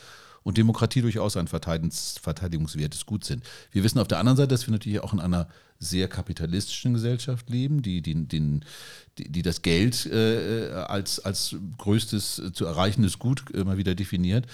[0.44, 3.44] und Demokratie durchaus ein verteidigungswertes Gut sind.
[3.72, 5.48] Wir wissen auf der anderen Seite, dass wir natürlich auch in einer
[5.80, 8.60] sehr kapitalistischen Gesellschaft leben, die, die, die,
[9.18, 14.46] die das Geld äh, als, als größtes zu erreichendes Gut immer wieder definiert.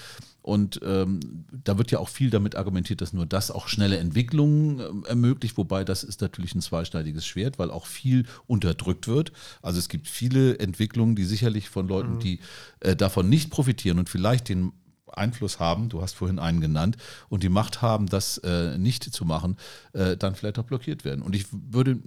[0.46, 4.78] Und ähm, da wird ja auch viel damit argumentiert, dass nur das auch schnelle Entwicklungen
[4.78, 9.32] äh, ermöglicht, wobei das ist natürlich ein zweischneidiges Schwert, weil auch viel unterdrückt wird.
[9.60, 12.20] Also es gibt viele Entwicklungen, die sicherlich von Leuten, mhm.
[12.20, 12.38] die
[12.78, 14.72] äh, davon nicht profitieren und vielleicht den
[15.12, 16.96] Einfluss haben, du hast vorhin einen genannt,
[17.28, 19.56] und die Macht haben, das äh, nicht zu machen,
[19.92, 21.22] äh, dann vielleicht auch blockiert werden.
[21.22, 21.98] Und ich würde,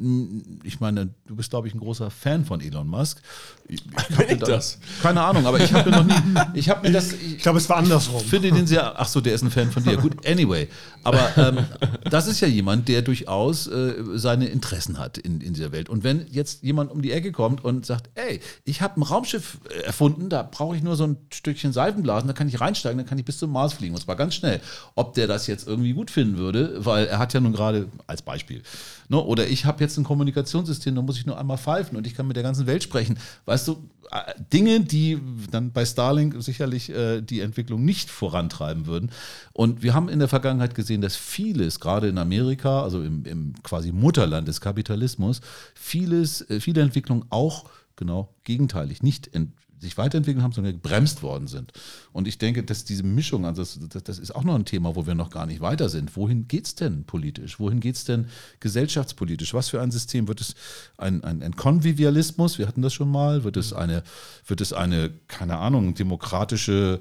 [0.63, 3.21] ich meine, du bist, glaube ich, ein großer Fan von Elon Musk.
[3.67, 4.79] Ich, ich, ich das?
[5.01, 7.13] Keine Ahnung, aber ich habe mir noch nie, ich habe mir das.
[7.13, 8.21] Ich, ich glaube, es war andersrum.
[8.21, 9.97] Finde den sehr, ach so, der ist ein Fan von dir.
[9.97, 10.67] Gut, anyway.
[11.03, 11.65] Aber ähm,
[12.09, 15.89] das ist ja jemand, der durchaus äh, seine Interessen hat in, in dieser Welt.
[15.89, 19.59] Und wenn jetzt jemand um die Ecke kommt und sagt, ey, ich habe ein Raumschiff
[19.85, 23.17] erfunden, da brauche ich nur so ein Stückchen Seifenblasen, da kann ich reinsteigen, dann kann
[23.17, 23.95] ich bis zum Mars fliegen.
[23.95, 24.62] Und zwar ganz schnell.
[24.95, 28.21] Ob der das jetzt irgendwie gut finden würde, weil er hat ja nun gerade, als
[28.21, 28.62] Beispiel,
[29.08, 32.15] ne, oder ich habe jetzt ein Kommunikationssystem, da muss ich nur einmal pfeifen und ich
[32.15, 33.17] kann mit der ganzen Welt sprechen.
[33.45, 33.78] Weißt du,
[34.12, 35.19] äh, Dinge, die
[35.52, 39.12] dann bei Starlink sicherlich äh, die Entwicklung nicht vorantreiben würden.
[39.54, 43.54] Und wir haben in der Vergangenheit gesehen, dass vieles, gerade in Amerika, also im, im
[43.63, 45.41] quasi Mutterland des Kapitalismus,
[45.75, 51.48] vieles, äh, viele Entwicklungen auch genau gegenteilig nicht ent sich weiterentwickeln haben, sondern gebremst worden
[51.48, 51.72] sind.
[52.12, 54.96] Und ich denke, dass diese Mischung, also das, das, das ist auch noch ein Thema,
[54.96, 56.15] wo wir noch gar nicht weiter sind.
[56.15, 57.60] Wohin geht es denn politisch?
[57.60, 58.28] Wohin geht es denn
[58.60, 59.54] gesellschaftspolitisch?
[59.54, 60.28] Was für ein System?
[60.28, 60.56] Wird es
[60.98, 62.58] ein, ein, ein Konvivialismus?
[62.58, 63.44] Wir hatten das schon mal.
[63.44, 64.04] Wird es eine,
[64.46, 67.00] wird es eine keine Ahnung, demokratische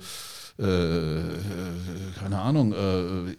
[0.59, 1.21] äh,
[2.19, 3.31] keine Ahnung, äh,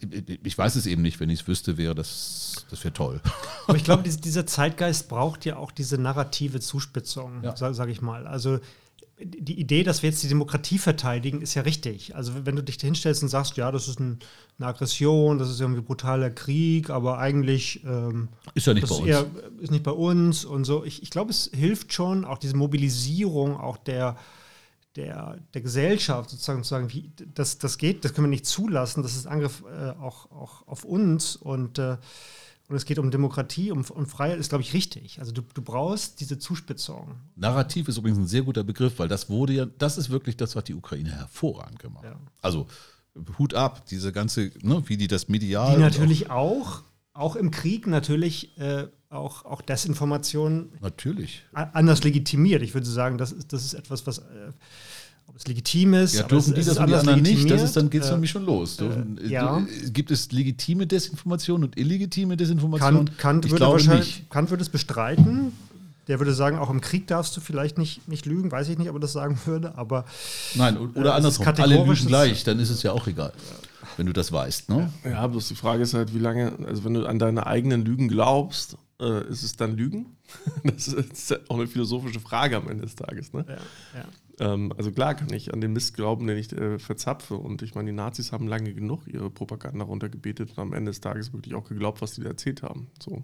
[0.42, 3.20] ich weiß es eben nicht, wenn ich es wüsste, wäre das, das wäre toll.
[3.68, 7.58] Aber ich glaube, dieser Zeitgeist braucht ja auch diese narrative Zuspitzung, ja.
[7.58, 8.26] sage sag ich mal.
[8.26, 8.60] Also
[9.22, 12.16] die Idee, dass wir jetzt die Demokratie verteidigen, ist ja richtig.
[12.16, 14.20] Also wenn du dich hinstellst und sagst, ja, das ist ein,
[14.58, 19.08] eine Aggression, das ist irgendwie brutaler Krieg, aber eigentlich ähm, ist ja nicht bei uns.
[19.08, 19.26] Eher,
[19.60, 20.84] ist nicht bei uns und so.
[20.86, 24.16] Ich, ich glaube, es hilft schon, auch diese Mobilisierung auch der,
[24.96, 29.04] der, der Gesellschaft sozusagen zu sagen, wie, das, das geht, das können wir nicht zulassen,
[29.04, 31.98] das ist Angriff äh, auch, auch auf uns und äh,
[32.70, 35.20] und es geht um Demokratie um, um Freiheit, ist, glaube ich, richtig.
[35.20, 37.16] Also du, du brauchst diese Zuspitzung.
[37.36, 40.56] Narrativ ist übrigens ein sehr guter Begriff, weil das wurde ja, das ist wirklich das,
[40.56, 42.14] was die Ukraine hervorragend gemacht hat.
[42.14, 42.20] Ja.
[42.42, 42.68] Also
[43.40, 45.76] Hut ab, diese ganze, ne, wie die das medial.
[45.76, 51.44] Die natürlich auch, auch im Krieg natürlich äh, auch, auch Desinformation natürlich.
[51.54, 52.62] anders legitimiert.
[52.62, 54.20] Ich würde sagen, das ist, das ist etwas, was.
[54.20, 54.52] Äh,
[55.30, 56.16] ob es legitim ist.
[56.16, 58.32] Ja, dürfen die das und die anderen nicht, das ist, dann geht es äh, nämlich
[58.32, 58.78] schon los.
[58.78, 59.66] Dürfen, äh, ja.
[59.94, 63.06] Gibt es legitime Desinformation und illegitime Desinformation?
[63.06, 64.30] Kant, Kant ich würde glaube nicht.
[64.30, 65.54] Kant würde es bestreiten.
[66.08, 68.90] Der würde sagen, auch im Krieg darfst du vielleicht nicht, nicht lügen, weiß ich nicht,
[68.90, 70.06] ob er das sagen würde, aber.
[70.56, 73.32] Nein, oder äh, andersrum, alle lügen gleich, dann ist es ja auch egal.
[73.96, 74.92] Wenn du das weißt, ne?
[75.04, 78.08] Ja, bloß die Frage ist halt, wie lange, also wenn du an deine eigenen Lügen
[78.08, 80.18] glaubst, äh, ist es dann Lügen?
[80.64, 83.46] Das ist auch eine philosophische Frage am Ende des Tages, ne?
[83.48, 84.06] Ja, ja.
[84.40, 87.36] Ähm, also klar kann ich an den Mist glauben, den ich äh, verzapfe.
[87.36, 91.02] Und ich meine, die Nazis haben lange genug ihre Propaganda runtergebetet und am Ende des
[91.02, 92.88] Tages wirklich auch geglaubt, was sie da erzählt haben.
[93.02, 93.24] So.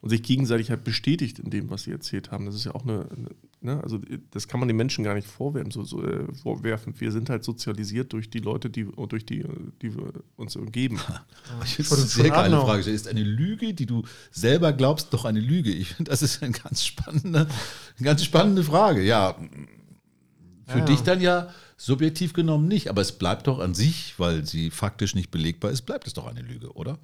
[0.00, 2.46] Und sich gegenseitig halt bestätigt in dem, was sie erzählt haben.
[2.46, 3.30] Das ist ja auch eine, eine
[3.60, 3.82] ne?
[3.82, 3.98] also
[4.30, 6.94] das kann man den Menschen gar nicht vorwerfen, so, so äh, vorwerfen.
[7.00, 9.44] Wir sind halt sozialisiert durch die Leute, die, durch die,
[9.82, 11.00] die wir uns umgeben.
[11.64, 12.88] Ich finde das eine sehr geile Frage.
[12.88, 15.72] Ist eine Lüge, die du selber glaubst, doch eine Lüge?
[15.72, 19.02] Ich finde, das ist eine ganz spannende, eine ganz spannende Frage.
[19.02, 19.36] Ja,
[20.68, 20.84] für ja.
[20.84, 25.14] dich dann ja subjektiv genommen nicht, aber es bleibt doch an sich, weil sie faktisch
[25.14, 26.98] nicht belegbar ist, bleibt es doch eine Lüge, oder?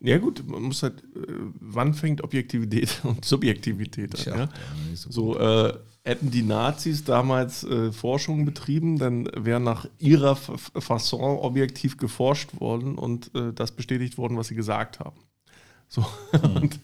[0.00, 4.32] Ja gut, man muss halt, äh, wann fängt Objektivität und Subjektivität an?
[4.32, 4.48] Ja, ja?
[4.94, 11.38] So, so äh, hätten die Nazis damals äh, Forschung betrieben, dann wäre nach ihrer Fasson
[11.38, 15.20] objektiv geforscht worden und äh, das bestätigt worden, was sie gesagt haben.
[15.88, 16.06] So.
[16.32, 16.56] Mhm.
[16.56, 16.80] Und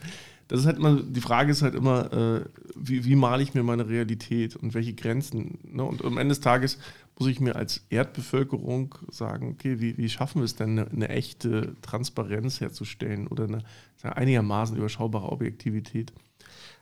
[0.48, 3.62] das ist halt immer, die Frage ist halt immer, äh, wie, wie male ich mir
[3.62, 5.58] meine Realität und welche Grenzen?
[5.64, 5.84] Ne?
[5.84, 6.78] Und am Ende des Tages
[7.18, 11.08] muss ich mir als Erdbevölkerung sagen, okay, wie, wie schaffen wir es denn, eine, eine
[11.08, 13.64] echte Transparenz herzustellen oder eine,
[14.02, 16.12] eine einigermaßen überschaubare Objektivität?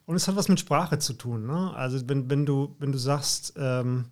[0.07, 1.47] Und es hat was mit Sprache zu tun.
[1.47, 1.73] Ne?
[1.75, 4.07] Also wenn, wenn, du, wenn du sagst, ähm,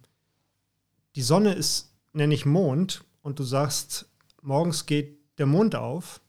[1.17, 4.09] die Sonne ist, nenne ich Mond, und du sagst,
[4.43, 6.21] morgens geht der Mond auf,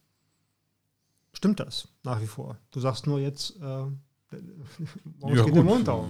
[1.33, 2.57] stimmt das nach wie vor.
[2.71, 3.63] Du sagst nur jetzt, äh,
[5.27, 5.55] ja, geht gut.
[5.55, 6.07] der Mond auf.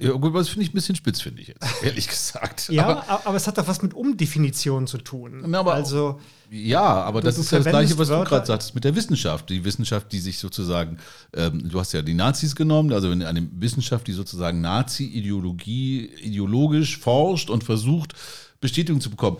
[0.00, 2.68] Ja, gut, was finde ich ein bisschen spitz, finde ich jetzt, ehrlich gesagt.
[2.70, 5.42] ja, aber, aber, es hat doch was mit Umdefinition zu tun.
[5.46, 8.24] Na, aber also, ja, aber das ist ja das Gleiche, was Wörter.
[8.24, 9.50] du gerade sagst, mit der Wissenschaft.
[9.50, 10.98] Die Wissenschaft, die sich sozusagen,
[11.34, 16.98] ähm, du hast ja die Nazis genommen, also wenn eine Wissenschaft, die sozusagen Nazi-Ideologie, ideologisch
[16.98, 18.14] forscht und versucht,
[18.60, 19.38] Bestätigung zu bekommen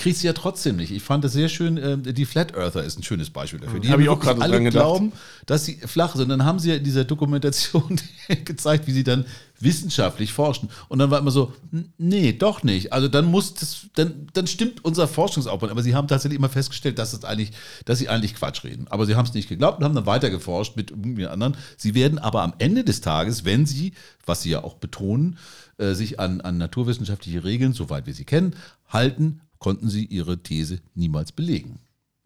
[0.00, 0.90] kriegst du ja trotzdem nicht.
[0.90, 3.80] Ich fand das sehr schön, äh, die Flat Earther ist ein schönes Beispiel dafür.
[3.80, 5.12] Die habe ich auch gerade alle glauben,
[5.44, 6.30] dass sie flach sind.
[6.30, 8.00] Dann haben sie ja in dieser Dokumentation
[8.44, 9.26] gezeigt, wie sie dann
[9.60, 10.70] wissenschaftlich forschen.
[10.88, 11.52] Und dann war immer so,
[11.98, 12.94] nee, doch nicht.
[12.94, 15.70] Also dann muss das, dann, dann stimmt unser Forschungsaufwand.
[15.70, 17.52] Aber sie haben tatsächlich immer festgestellt, dass, es eigentlich,
[17.84, 18.86] dass sie eigentlich Quatsch reden.
[18.88, 20.92] Aber sie haben es nicht geglaubt und haben dann weiter geforscht mit
[21.28, 21.58] anderen.
[21.76, 23.92] Sie werden aber am Ende des Tages, wenn sie,
[24.24, 25.36] was sie ja auch betonen,
[25.76, 28.56] äh, sich an, an naturwissenschaftliche Regeln, soweit wir sie kennen,
[28.88, 31.78] halten, konnten sie ihre These niemals belegen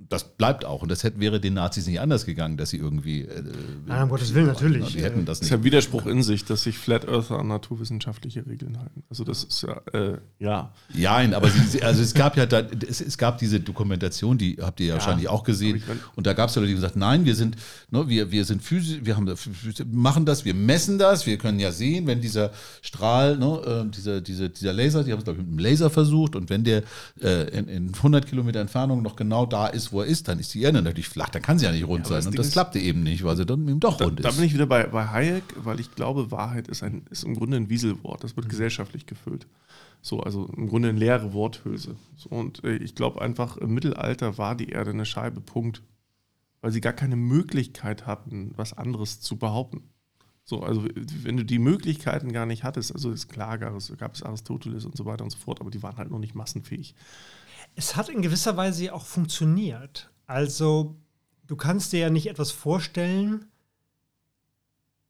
[0.08, 0.82] das bleibt auch.
[0.82, 3.22] Und das hätte, wäre den Nazis nicht anders gegangen, dass sie irgendwie.
[3.22, 3.42] Äh,
[3.86, 4.92] Nein, um Gottes Willen, natürlich.
[4.92, 7.48] Die hätten das, das ist ja ein Widerspruch in sich, dass sich Flat Earther an
[7.48, 9.02] naturwissenschaftliche Regeln halten.
[9.08, 9.80] Also, das ist ja.
[9.92, 10.72] Äh, ja.
[10.94, 14.80] Ja, aber sie, also es gab ja da, es, es, gab diese Dokumentation, die habt
[14.80, 15.82] ihr ja, ja wahrscheinlich auch gesehen.
[16.16, 17.56] Und da gab es Leute, die gesagt nein, wir sind,
[17.90, 19.32] ne, wir, wir sind physisch, wir haben,
[19.90, 22.50] machen das, wir messen das, wir können ja sehen, wenn dieser
[22.82, 25.90] Strahl, ne, äh, dieser, dieser, dieser Laser, die haben es, glaube ich, mit einem Laser
[25.90, 26.82] versucht, und wenn der
[27.20, 30.52] äh, in, in 100 Kilometer Entfernung noch genau da ist, wo er ist, dann ist
[30.52, 31.30] die Erde natürlich flach.
[31.30, 32.30] Dann kann sie ja nicht rund ja, sein.
[32.30, 34.24] Und das klappte eben nicht, weil sie dann eben doch da, rund ist.
[34.24, 37.34] Da bin ich wieder bei, bei Hayek, weil ich glaube, Wahrheit ist, ein, ist im
[37.34, 38.22] Grunde ein Wieselwort.
[38.22, 38.50] Das wird mhm.
[38.50, 39.46] gesellschaftlich gefüllt.
[40.02, 41.96] So, also im Grunde eine leere Worthülse.
[42.16, 45.82] So, und äh, ich glaube einfach, im Mittelalter war die Erde eine Scheibe, Punkt.
[46.60, 49.84] Weil sie gar keine Möglichkeit hatten, was anderes zu behaupten.
[50.46, 50.84] So, also
[51.22, 55.06] wenn du die Möglichkeiten gar nicht hattest, also ist klar, gab es Aristoteles und so
[55.06, 56.94] weiter und so fort, aber die waren halt noch nicht massenfähig.
[57.74, 60.10] Es hat in gewisser Weise auch funktioniert.
[60.26, 60.96] Also,
[61.46, 63.46] du kannst dir ja nicht etwas vorstellen,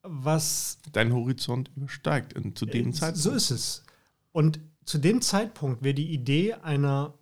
[0.03, 0.79] was.
[0.93, 3.23] Dein Horizont übersteigt in, zu dem äh, Zeitpunkt.
[3.23, 3.85] So ist es.
[4.33, 7.15] Und zu dem Zeitpunkt wäre die Idee einer,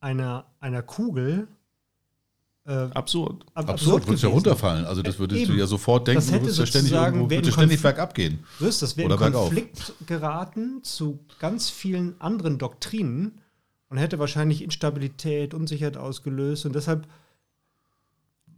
[0.00, 1.48] einer, einer Kugel.
[2.66, 3.46] Äh, absurd.
[3.54, 4.06] Ab, absurd.
[4.06, 4.84] Würde ja runterfallen.
[4.84, 5.52] Also, das würdest Eben.
[5.52, 8.44] du ja sofort denken, das hätte du ja ständig, irgendwo, würde ständig bergab gehen.
[8.58, 13.40] Wirst, das wäre in Konflikt geraten zu ganz vielen anderen Doktrinen
[13.88, 16.66] und hätte wahrscheinlich Instabilität, Unsicherheit ausgelöst.
[16.66, 17.06] Und deshalb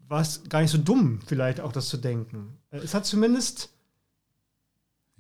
[0.09, 2.57] war es gar nicht so dumm, vielleicht auch das zu denken.
[2.71, 3.71] Es hat zumindest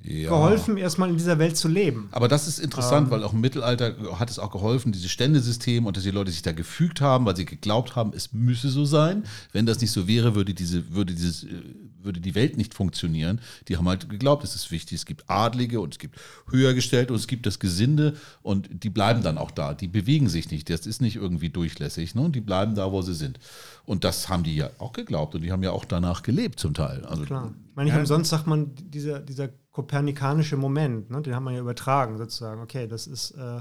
[0.02, 0.30] ja.
[0.30, 2.08] geholfen, erstmal in dieser Welt zu leben.
[2.12, 5.86] Aber das ist interessant, ähm, weil auch im Mittelalter hat es auch geholfen, dieses Ständesystem
[5.86, 8.84] und dass die Leute sich da gefügt haben, weil sie geglaubt haben, es müsse so
[8.84, 9.24] sein.
[9.52, 11.62] Wenn das nicht so wäre, würde, diese, würde, dieses, äh,
[12.02, 13.40] würde die Welt nicht funktionieren.
[13.68, 14.98] Die haben halt geglaubt, es ist wichtig.
[14.98, 16.18] Es gibt Adlige und es gibt
[16.50, 19.74] Höhergestellte und es gibt das Gesinde und die bleiben dann auch da.
[19.74, 20.70] Die bewegen sich nicht.
[20.70, 22.14] Das ist nicht irgendwie durchlässig.
[22.14, 22.30] Ne?
[22.30, 23.38] Die bleiben da, wo sie sind.
[23.86, 26.74] Und das haben die ja auch geglaubt und die haben ja auch danach gelebt zum
[26.74, 27.04] Teil.
[27.04, 27.52] Also, Klar.
[27.70, 28.00] Ich meine, nicht ja.
[28.00, 32.60] umsonst sagt man, dieser, dieser kopernikanische Moment, ne, den haben wir ja übertragen sozusagen.
[32.60, 33.60] Okay, das ist, äh,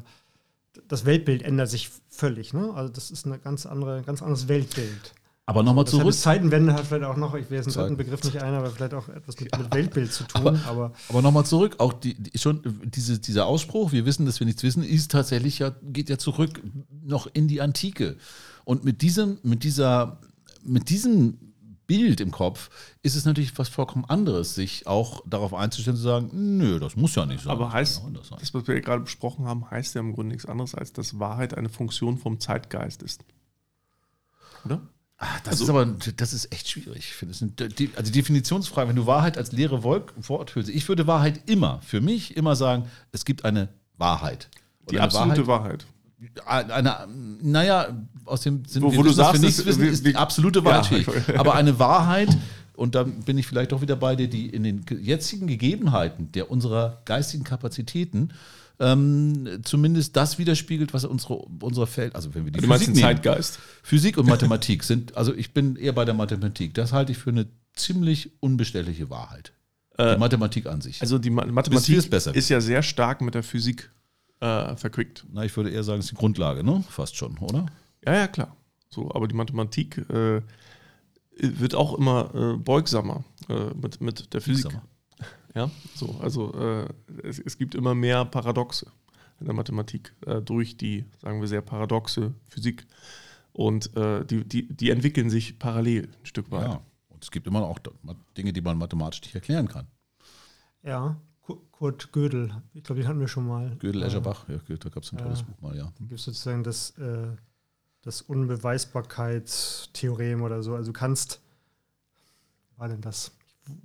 [0.87, 2.53] das Weltbild ändert sich völlig.
[2.53, 2.73] Ne?
[2.73, 5.13] Also das ist ein ganz, andere, ganz anderes Weltbild.
[5.49, 6.05] Aber nochmal zurück.
[6.05, 8.93] Das Zeitenwende hat vielleicht auch noch, ich weiß den dritten Begriff nicht ein, aber vielleicht
[8.93, 9.57] auch etwas mit, ja.
[9.57, 10.45] mit Weltbild zu tun.
[10.45, 14.39] Aber, aber, aber nochmal zurück, auch die, die, schon diese, dieser Ausspruch, wir wissen, dass
[14.39, 16.61] wir nichts wissen, ist tatsächlich ja, geht ja zurück
[17.03, 18.17] noch in die Antike.
[18.63, 20.19] Und mit diesem, mit dieser,
[20.63, 21.39] mit diesem
[21.87, 22.69] Bild im Kopf
[23.01, 27.15] ist es natürlich was vollkommen anderes, sich auch darauf einzustellen, zu sagen, nö, das muss
[27.15, 27.51] ja nicht sein.
[27.51, 30.93] Aber heißt, das, was wir gerade besprochen haben, heißt ja im Grunde nichts anderes, als
[30.93, 33.25] dass Wahrheit eine Funktion vom Zeitgeist ist.
[34.63, 34.79] Oder?
[35.21, 36.99] Ach, das also, ist aber, das ist echt schwierig.
[36.99, 41.81] Ich finde, die, also Definitionsfrage, wenn du Wahrheit als leere Worthülse, ich würde Wahrheit immer,
[41.85, 43.67] für mich immer sagen, es gibt eine
[43.97, 44.47] Wahrheit.
[44.83, 45.85] Oder die absolute Wahrheit.
[46.45, 46.71] Wahrheit.
[46.71, 47.07] Eine,
[47.41, 51.05] naja, aus dem Sinn, wo, wo du sagst, nichts wissen, ist die absolute Wahrheit.
[51.05, 51.35] Ja.
[51.39, 52.37] Aber eine Wahrheit,
[52.73, 56.49] und da bin ich vielleicht doch wieder bei dir, die in den jetzigen Gegebenheiten der
[56.49, 58.29] unserer geistigen Kapazitäten
[58.79, 63.01] ähm, zumindest das widerspiegelt, was unsere, unser Feld, also wenn wir die du Physik nehmen,
[63.01, 63.59] Zeitgeist.
[63.83, 66.73] Physik und Mathematik sind, also ich bin eher bei der Mathematik.
[66.73, 69.53] Das halte ich für eine ziemlich unbestellliche Wahrheit.
[69.97, 71.01] Äh, die Mathematik an sich.
[71.01, 73.91] Also die Ma Mathematik ist, ist, ja sehr stark mit der Physik
[74.39, 75.25] äh, verquickt.
[75.31, 76.83] Na, ich würde eher sagen, es ist die Grundlage, ne?
[76.89, 77.65] Fast schon, oder?
[78.05, 78.55] Ja, ja, klar.
[78.89, 80.41] So, aber die Mathematik äh,
[81.37, 84.65] wird auch immer äh, beugsamer äh, mit, mit der Physik.
[84.65, 84.85] Beugsamer.
[85.55, 86.87] Ja, so, also äh,
[87.23, 88.91] es, es, gibt immer mehr Paradoxe
[89.39, 92.85] in der Mathematik äh, durch die, sagen wir, sehr paradoxe Physik.
[93.51, 96.67] Und äh, die, die, die entwickeln sich parallel ein Stück weit.
[96.67, 97.79] Ja, und es gibt immer auch
[98.37, 99.87] Dinge, die man mathematisch nicht erklären kann.
[100.83, 101.19] Ja,
[101.71, 103.75] Kurt Gödel, ich glaube, den hatten wir schon mal.
[103.77, 105.85] Gödel, Escherbach, ja, da gab es ein tolles Buch mal, ja.
[105.85, 107.35] Da gibt es sozusagen das, äh,
[108.01, 110.75] das Unbeweisbarkeitstheorem oder so.
[110.75, 111.41] Also du kannst,
[112.77, 113.31] war denn das?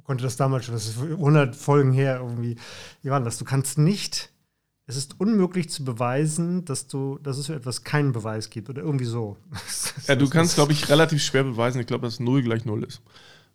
[0.05, 2.57] Konnte das damals schon, das ist 100 Folgen her irgendwie.
[3.03, 3.39] Wie war das?
[3.39, 4.30] Du kannst nicht,
[4.87, 8.82] es ist unmöglich zu beweisen, dass du, dass es für etwas keinen Beweis gibt oder
[8.82, 9.37] irgendwie so.
[10.07, 11.80] ja, du kannst, glaube ich, relativ schwer beweisen.
[11.80, 13.01] Ich glaube, dass 0 gleich 0 ist.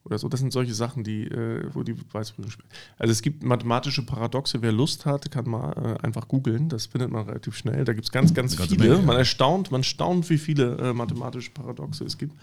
[0.06, 0.30] Oder so.
[0.30, 2.70] Das sind solche Sachen, die, äh, wo die Beweisprüfung spielt.
[2.98, 4.62] Also es gibt mathematische Paradoxe.
[4.62, 6.70] Wer Lust hat, kann mal äh, einfach googeln.
[6.70, 7.86] Das findet man relativ schnell.
[7.86, 9.00] Da gibt es ganz, ganz viele.
[9.00, 12.34] Man erstaunt, man staunt, wie viele äh, mathematische Paradoxe es gibt.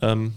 [0.00, 0.32] Ähm,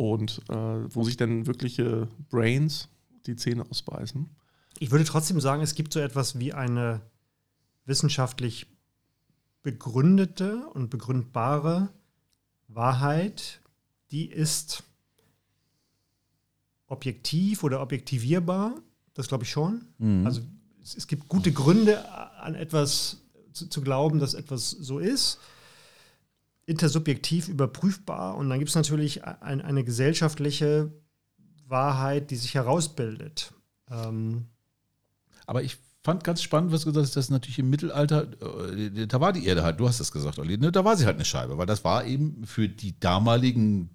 [0.00, 2.88] und äh, wo sich dann wirkliche Brains
[3.26, 4.30] die Zähne ausbeißen.
[4.78, 7.02] Ich würde trotzdem sagen, es gibt so etwas wie eine
[7.84, 8.66] wissenschaftlich
[9.62, 11.90] begründete und begründbare
[12.66, 13.60] Wahrheit,
[14.10, 14.84] die ist
[16.86, 18.76] objektiv oder objektivierbar.
[19.12, 19.84] Das glaube ich schon.
[19.98, 20.24] Mhm.
[20.24, 20.40] Also
[20.82, 23.18] es, es, gibt gute Gründe, an etwas
[23.52, 25.40] zu, zu glauben, dass etwas so ist
[26.70, 28.36] intersubjektiv überprüfbar.
[28.36, 30.92] Und dann gibt es natürlich ein, eine gesellschaftliche
[31.66, 33.52] Wahrheit, die sich herausbildet.
[33.90, 34.46] Ähm
[35.46, 38.28] Aber ich fand ganz spannend, was du gesagt hast, dass natürlich im Mittelalter,
[38.72, 41.04] äh, da war die Erde halt, du hast das gesagt, Olli, ne, da war sie
[41.04, 43.90] halt eine Scheibe, weil das war eben für die damaligen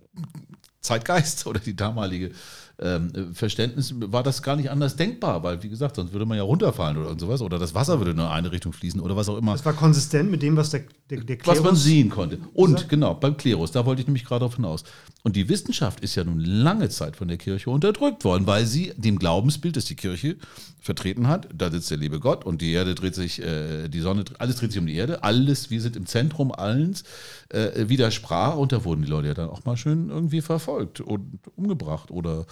[0.81, 2.31] Zeitgeist oder die damalige
[2.79, 6.43] ähm, Verständnis war das gar nicht anders denkbar, weil, wie gesagt, sonst würde man ja
[6.43, 9.37] runterfallen oder sowas oder das Wasser würde nur in eine Richtung fließen oder was auch
[9.37, 9.53] immer.
[9.53, 12.39] Das war konsistent mit dem, was der, der, der Klerus Was man sehen konnte.
[12.53, 12.89] Und gesagt?
[12.89, 14.83] genau, beim Klerus, da wollte ich nämlich gerade darauf hinaus.
[15.23, 18.93] Und die Wissenschaft ist ja nun lange Zeit von der Kirche unterdrückt worden, weil sie
[18.97, 20.37] dem Glaubensbild, das die Kirche
[20.79, 24.23] vertreten hat, da sitzt der liebe Gott und die Erde dreht sich, äh, die Sonne,
[24.37, 27.03] alles dreht sich um die Erde, alles, wir sind im Zentrum allens,
[27.49, 31.39] äh, widersprach und da wurden die Leute ja dann auch mal schön irgendwie verfolgt und
[31.55, 32.45] umgebracht oder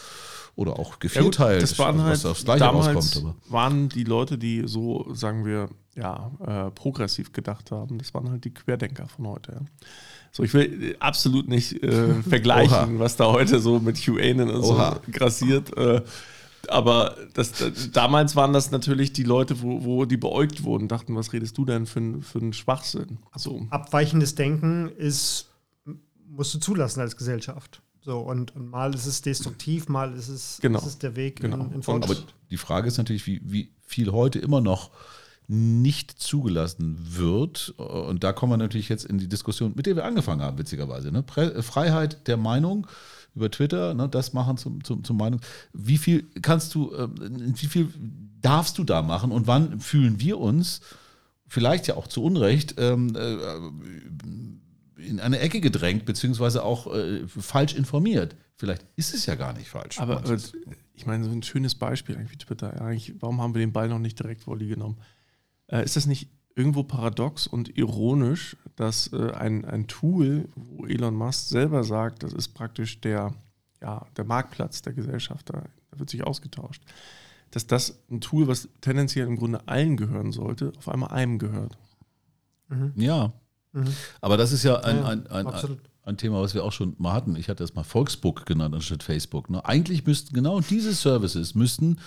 [0.55, 3.26] oder auch gevierteilt, ja das waren also, halt, aufs damals rauskommt.
[3.26, 3.51] Aber.
[3.51, 8.45] waren die Leute, die so, sagen wir, ja, äh, progressiv gedacht haben, das waren halt
[8.45, 9.51] die Querdenker von heute.
[9.53, 9.61] Ja.
[10.32, 14.99] So, ich will absolut nicht äh, vergleichen, was da heute so mit QAnon und Oha.
[15.05, 15.76] so grassiert.
[15.78, 16.01] Äh,
[16.70, 21.16] aber das, das, damals waren das natürlich die Leute, wo, wo die beäugt wurden, dachten,
[21.16, 23.20] was redest du denn für, für einen Schwachsinn?
[23.36, 23.68] So.
[23.70, 25.49] Abweichendes Denken ist,
[26.28, 27.83] musst du zulassen als Gesellschaft.
[28.04, 30.80] So, und, und mal ist es destruktiv, mal ist es, genau.
[30.80, 31.66] ist es der Weg genau.
[31.66, 32.16] in, in Aber
[32.49, 34.91] die Frage ist natürlich, wie, wie viel heute immer noch
[35.47, 37.70] nicht zugelassen wird.
[37.78, 41.12] Und da kommen wir natürlich jetzt in die Diskussion, mit der wir angefangen haben, witzigerweise.
[41.12, 41.24] Ne?
[41.62, 42.88] Freiheit der Meinung
[43.36, 44.10] über Twitter, ne?
[44.10, 45.39] das machen zum, zum, zum Meinung.
[45.74, 47.89] Wie viel kannst du, äh, wie viel
[48.41, 50.82] darfst du da machen und wann fühlen wir uns,
[51.47, 53.36] vielleicht ja auch zu Unrecht, ähm, äh,
[54.98, 58.36] in eine Ecke gedrängt, beziehungsweise auch äh, falsch informiert.
[58.56, 60.00] Vielleicht ist es ja gar nicht falsch.
[60.00, 60.38] Aber, aber
[60.94, 62.80] ich meine, so ein schönes Beispiel eigentlich Twitter.
[62.82, 64.98] Eigentlich, warum haben wir den Ball noch nicht direkt Volley genommen?
[65.68, 71.16] Äh, ist das nicht irgendwo paradox und ironisch, dass äh, ein, ein Tool, wo Elon
[71.16, 73.34] Musk selber sagt, das ist praktisch der,
[73.82, 76.84] ja, der Marktplatz der Gesellschaft, da, da wird sich ausgetauscht,
[77.52, 81.78] dass das ein Tool, was tendenziell im Grunde allen gehören sollte, auf einmal einem gehört.
[82.70, 82.94] Mhm.
[82.96, 83.34] Ja,
[83.74, 83.93] Mhm.
[84.21, 86.95] Aber das ist ja ein, ja, ein, ein, ein, ein, Thema, was wir auch schon
[86.97, 87.36] mal hatten.
[87.36, 89.49] Ich hatte das mal Volksbook genannt anstatt Facebook.
[89.49, 89.63] Ne?
[89.65, 91.97] Eigentlich müssten genau diese Services müssten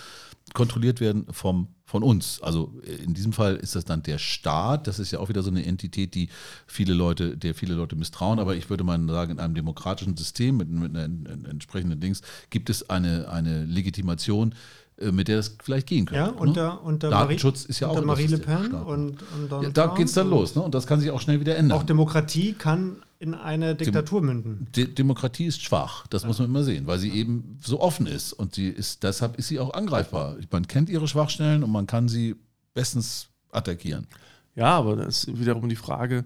[0.53, 2.41] kontrolliert werden vom, von uns.
[2.41, 4.87] Also in diesem Fall ist das dann der Staat.
[4.87, 6.29] Das ist ja auch wieder so eine Entität, die
[6.65, 8.39] viele Leute, der viele Leute misstrauen.
[8.39, 11.03] Aber ich würde mal sagen, in einem demokratischen System mit, mit einer
[11.49, 14.55] entsprechenden Dings gibt es eine, eine Legitimation äh,
[14.99, 16.19] mit der das vielleicht gehen könnte.
[16.19, 16.79] Ja, unter, ne?
[16.79, 20.29] unter Datenschutz ist ja auch Marie Le Pen und, und ja, Da geht es dann
[20.29, 20.61] los, ne?
[20.63, 21.77] Und das kann sich auch schnell wieder ändern.
[21.77, 24.67] Auch Demokratie kann in eine Diktatur Dem münden.
[24.75, 26.27] De Demokratie ist schwach, das ja.
[26.27, 29.47] muss man immer sehen, weil sie eben so offen ist und sie ist, deshalb ist
[29.47, 30.37] sie auch angreifbar.
[30.51, 32.35] Man kennt ihre Schwachstellen und man kann sie
[32.73, 34.07] bestens attackieren.
[34.55, 36.25] Ja, aber das ist wiederum die Frage,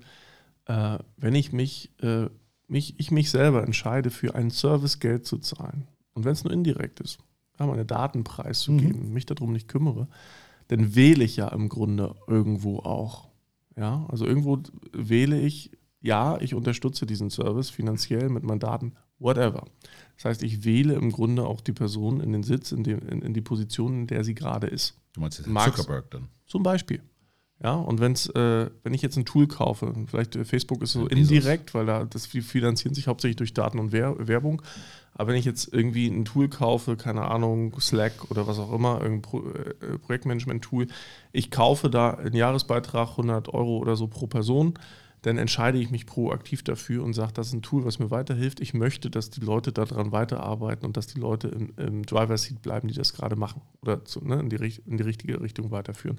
[0.66, 2.28] äh, wenn ich mich, äh,
[2.68, 6.52] mich, ich mich selber entscheide, für einen Service Geld zu zahlen, und wenn es nur
[6.52, 7.26] indirekt ist, ja,
[7.68, 9.14] meine Daten preiszugeben, mhm.
[9.14, 10.08] mich darum nicht kümmere,
[10.68, 13.30] dann wähle ich ja im Grunde irgendwo auch.
[13.78, 14.60] Ja, also irgendwo
[14.92, 19.66] wähle ich, ja, ich unterstütze diesen Service finanziell mit meinen Daten, whatever.
[20.16, 23.22] Das heißt, ich wähle im Grunde auch die Person in den Sitz, in, dem, in,
[23.22, 24.96] in die Position, in der sie gerade ist.
[25.14, 26.28] Du meinst jetzt Marx, Zuckerberg dann?
[26.46, 27.02] Zum Beispiel.
[27.64, 31.06] Ja, und wenn's, äh, wenn ich jetzt ein Tool kaufe, vielleicht äh, Facebook ist so
[31.08, 34.64] indirekt, weil da das finanzieren sich hauptsächlich durch Daten und Wer Werbung.
[35.22, 39.02] Aber wenn ich jetzt irgendwie ein Tool kaufe, keine Ahnung, Slack oder was auch immer,
[39.02, 40.88] irgendein Pro äh, Projektmanagement-Tool,
[41.32, 44.74] ich kaufe da einen Jahresbeitrag 100 Euro oder so pro Person,
[45.22, 48.62] dann entscheide ich mich proaktiv dafür und sage, das ist ein Tool, was mir weiterhilft.
[48.62, 52.88] Ich möchte, dass die Leute daran weiterarbeiten und dass die Leute im, im Driver-Seat bleiben,
[52.88, 54.56] die das gerade machen oder zu, ne, in, die,
[54.88, 56.18] in die richtige Richtung weiterführen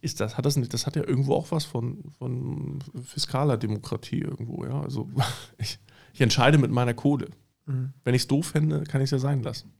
[0.00, 4.18] ist das, hat das nicht, das hat ja irgendwo auch was von, von fiskaler Demokratie
[4.18, 4.80] irgendwo, ja.
[4.80, 5.08] Also
[5.58, 5.78] ich,
[6.12, 7.28] ich entscheide mit meiner Kohle.
[7.66, 7.92] Mhm.
[8.04, 9.72] Wenn ich es doof fände, kann ich es ja sein lassen.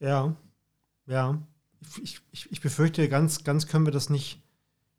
[0.00, 0.36] Ja,
[1.06, 1.40] ja.
[2.02, 4.42] Ich, ich, ich befürchte, ganz, ganz können wir das nicht,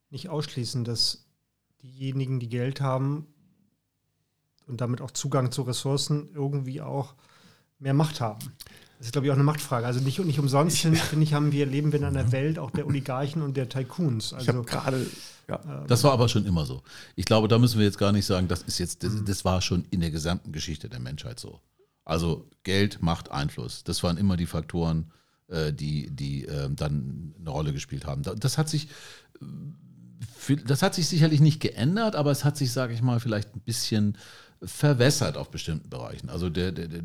[0.10, 1.26] nicht ausschließen, dass
[1.82, 3.28] diejenigen, die Geld haben
[4.68, 7.16] und damit auch Zugang zu Ressourcen, irgendwie auch
[7.80, 8.54] mehr Macht haben.
[9.00, 9.86] Das ist, glaube ich, auch eine Machtfrage.
[9.86, 12.86] Also nicht, nicht umsonst, finde ich, haben wir, leben wir in einer Welt auch der
[12.86, 14.34] Oligarchen und der Tycoons.
[14.34, 15.06] Also gerade.
[15.48, 15.60] Ja.
[15.66, 16.84] Ähm, das war aber schon immer so.
[17.16, 19.62] Ich glaube, da müssen wir jetzt gar nicht sagen, das ist jetzt, das, das war
[19.62, 21.62] schon in der gesamten Geschichte der Menschheit so.
[22.04, 23.84] Also Geld, Macht, Einfluss.
[23.86, 25.12] Das waren immer die Faktoren,
[25.48, 28.22] äh, die, die äh, dann eine Rolle gespielt haben.
[28.24, 28.90] Das hat sich
[30.66, 33.62] das hat sich sicherlich nicht geändert, aber es hat sich, sage ich mal, vielleicht ein
[33.62, 34.18] bisschen
[34.62, 36.30] verwässert auf bestimmten Bereichen.
[36.30, 37.02] Also der, der, der,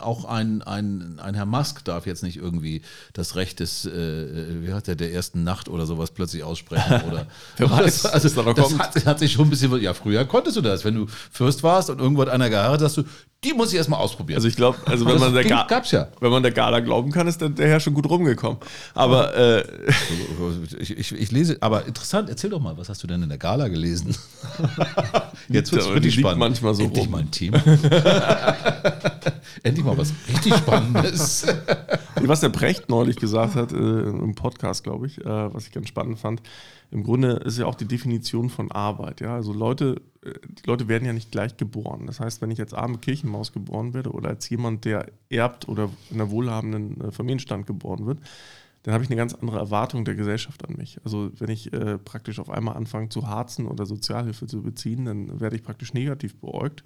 [0.00, 2.82] auch ein, ein, ein Herr Musk darf jetzt nicht irgendwie
[3.12, 7.02] das Recht des, äh, wie hat der, der ersten Nacht oder sowas plötzlich aussprechen.
[7.08, 7.26] Oder,
[7.56, 10.60] Wer weiß, also, das, das hat, hat, sich schon ein bisschen, ja, früher konntest du
[10.60, 10.84] das.
[10.84, 13.04] Wenn du Fürst warst und irgendwo hat einer geheiratet, hast du,
[13.44, 14.38] die muss ich erstmal ausprobieren.
[14.38, 16.08] Also ich glaube, also wenn man, der ja.
[16.18, 18.58] wenn man der Gala glauben kann, ist der, der Herr schon gut rumgekommen.
[18.94, 19.64] Aber äh,
[20.80, 23.38] ich, ich, ich, lese, aber interessant, erzähl doch mal, was hast du denn in der
[23.38, 24.16] Gala gelesen?
[25.48, 26.40] Jetzt wird es wirklich spannend.
[26.40, 27.12] manchmal so Endlich rum.
[27.12, 27.58] mal ein Thema.
[29.62, 31.46] Endlich mal was richtig Spannendes.
[32.16, 35.86] was der Brecht neulich gesagt hat, äh, im Podcast, glaube ich, äh, was ich ganz
[35.86, 36.42] spannend fand,
[36.90, 39.20] im Grunde ist ja auch die Definition von Arbeit.
[39.20, 39.34] Ja?
[39.34, 40.00] Also Leute,
[40.32, 42.06] die Leute werden ja nicht gleich geboren.
[42.06, 45.90] Das heißt, wenn ich als arme Kirchenmaus geboren werde oder als jemand, der erbt oder
[46.10, 48.18] in einer wohlhabenden äh, Familienstand geboren wird,
[48.82, 50.98] dann habe ich eine ganz andere Erwartung der Gesellschaft an mich.
[51.04, 55.40] Also wenn ich äh, praktisch auf einmal anfange zu harzen oder Sozialhilfe zu beziehen, dann
[55.40, 56.84] werde ich praktisch negativ beäugt.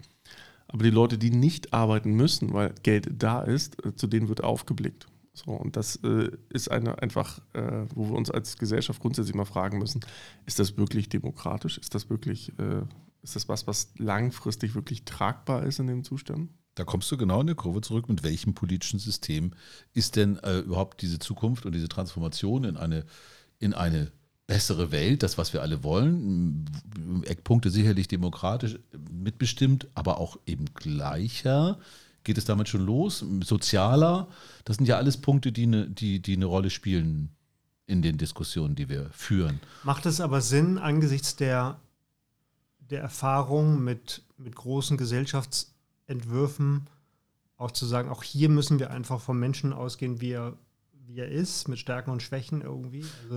[0.68, 4.42] Aber die Leute, die nicht arbeiten müssen, weil Geld da ist, äh, zu denen wird
[4.42, 5.06] aufgeblickt.
[5.34, 9.46] So, und das äh, ist eine einfach, äh, wo wir uns als Gesellschaft grundsätzlich mal
[9.46, 10.00] fragen müssen,
[10.44, 11.78] ist das wirklich demokratisch?
[11.78, 12.82] Ist das wirklich, äh,
[13.22, 16.50] ist das was, was langfristig wirklich tragbar ist in dem Zustand?
[16.74, 18.08] Da kommst du genau in die Kurve zurück.
[18.08, 19.52] Mit welchem politischen System
[19.92, 23.04] ist denn äh, überhaupt diese Zukunft und diese Transformation in eine,
[23.58, 24.10] in eine
[24.46, 26.64] bessere Welt, das, was wir alle wollen,
[27.24, 28.78] Eckpunkte sicherlich demokratisch
[29.10, 31.78] mitbestimmt, aber auch eben gleicher
[32.24, 33.24] geht es damit schon los?
[33.42, 34.28] Sozialer,
[34.64, 37.30] das sind ja alles Punkte, die eine, die, die eine Rolle spielen
[37.86, 39.60] in den Diskussionen, die wir führen.
[39.82, 41.80] Macht es aber Sinn, angesichts der,
[42.92, 46.86] der Erfahrung mit, mit großen Gesellschaftsentwürfen
[47.62, 50.54] auch zu sagen, auch hier müssen wir einfach vom Menschen ausgehen, wie er,
[51.06, 53.04] wie er ist, mit Stärken und Schwächen irgendwie.
[53.24, 53.36] Also,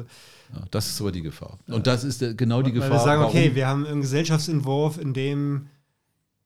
[0.54, 1.60] ja, das ist aber die Gefahr.
[1.68, 2.90] Und das ist genau die Gefahr.
[2.90, 5.68] Weil wir sagen, okay, wir haben einen Gesellschaftsentwurf, in dem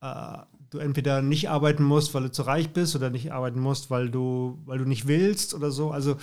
[0.02, 0.40] äh,
[0.70, 4.10] du entweder nicht arbeiten musst, weil du zu reich bist oder nicht arbeiten musst, weil
[4.12, 5.92] du, weil du nicht willst oder so.
[5.92, 6.18] Also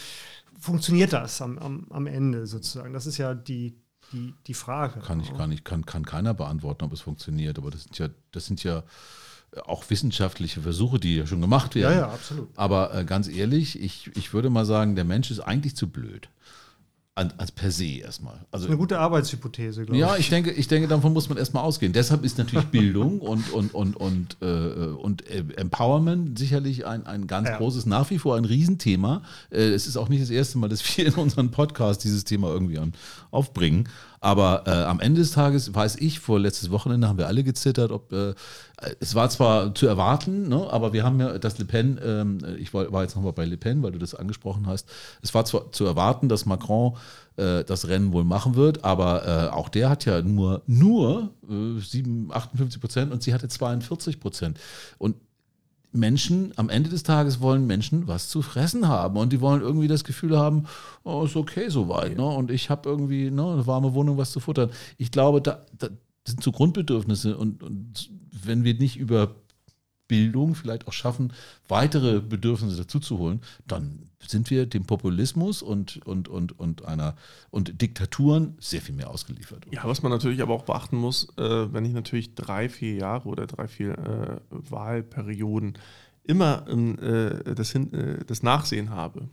[0.61, 2.93] funktioniert das am, am, am Ende sozusagen?
[2.93, 3.79] Das ist ja die,
[4.13, 5.01] die, die Frage.
[5.01, 8.09] Kann ich gar nicht, kann, kann keiner beantworten, ob es funktioniert, aber das sind ja,
[8.33, 8.83] das sind ja
[9.65, 11.95] auch wissenschaftliche Versuche, die ja schon gemacht werden.
[11.95, 12.49] Ja, ja, absolut.
[12.57, 16.29] Aber äh, ganz ehrlich, ich, ich würde mal sagen, der Mensch ist eigentlich zu blöd
[17.17, 18.45] als per se erstmal.
[18.51, 20.01] Also, eine gute Arbeitshypothese, glaube ich.
[20.01, 21.95] Ja, ich denke, ich denke, davon muss man erstmal ausgehen.
[21.95, 25.25] Deshalb ist natürlich Bildung und, und, und, und, äh, und
[25.57, 27.57] Empowerment sicherlich ein, ein ganz ja.
[27.57, 29.23] großes, nach wie vor ein Riesenthema.
[29.51, 32.49] Äh, es ist auch nicht das erste Mal, dass wir in unserem Podcast dieses Thema
[32.49, 32.79] irgendwie
[33.31, 33.89] aufbringen.
[34.27, 37.93] Aber äh, am Ende des Tages weiß ich, vor letztes Wochenende haben wir alle gezittert,
[37.93, 38.35] ob äh,
[38.99, 42.75] es war zwar zu erwarten, ne, aber wir haben ja das Le Pen, ähm, ich
[42.75, 44.89] war, war jetzt nochmal bei Le Pen, weil du das angesprochen hast.
[45.23, 46.97] Es war zwar zu erwarten, dass Macron
[47.37, 51.81] äh, das Rennen wohl machen wird, aber äh, auch der hat ja nur, nur äh,
[51.81, 54.59] 7, 58 Prozent und sie hatte 42 Prozent.
[54.99, 55.15] Und
[55.93, 59.89] Menschen, am Ende des Tages wollen Menschen was zu fressen haben und die wollen irgendwie
[59.89, 60.65] das Gefühl haben,
[61.05, 62.17] oh, ist okay soweit.
[62.17, 62.25] Ne?
[62.25, 64.71] Und ich habe irgendwie ne, eine warme Wohnung, was zu futtern.
[64.99, 65.89] Ich glaube, da, da
[66.27, 69.37] sind so Grundbedürfnisse und, und wenn wir nicht über
[70.09, 71.33] Bildung vielleicht auch schaffen,
[71.69, 77.17] weitere Bedürfnisse dazuzuholen, dann sind wir dem Populismus und, und, und, und einer
[77.51, 79.67] und Diktaturen sehr viel mehr ausgeliefert.
[79.71, 83.29] Ja, was man natürlich aber auch beachten muss, äh, wenn ich natürlich drei, vier Jahre
[83.29, 85.79] oder drei, vier äh, Wahlperioden
[86.25, 89.29] immer äh, das, äh, das Nachsehen habe,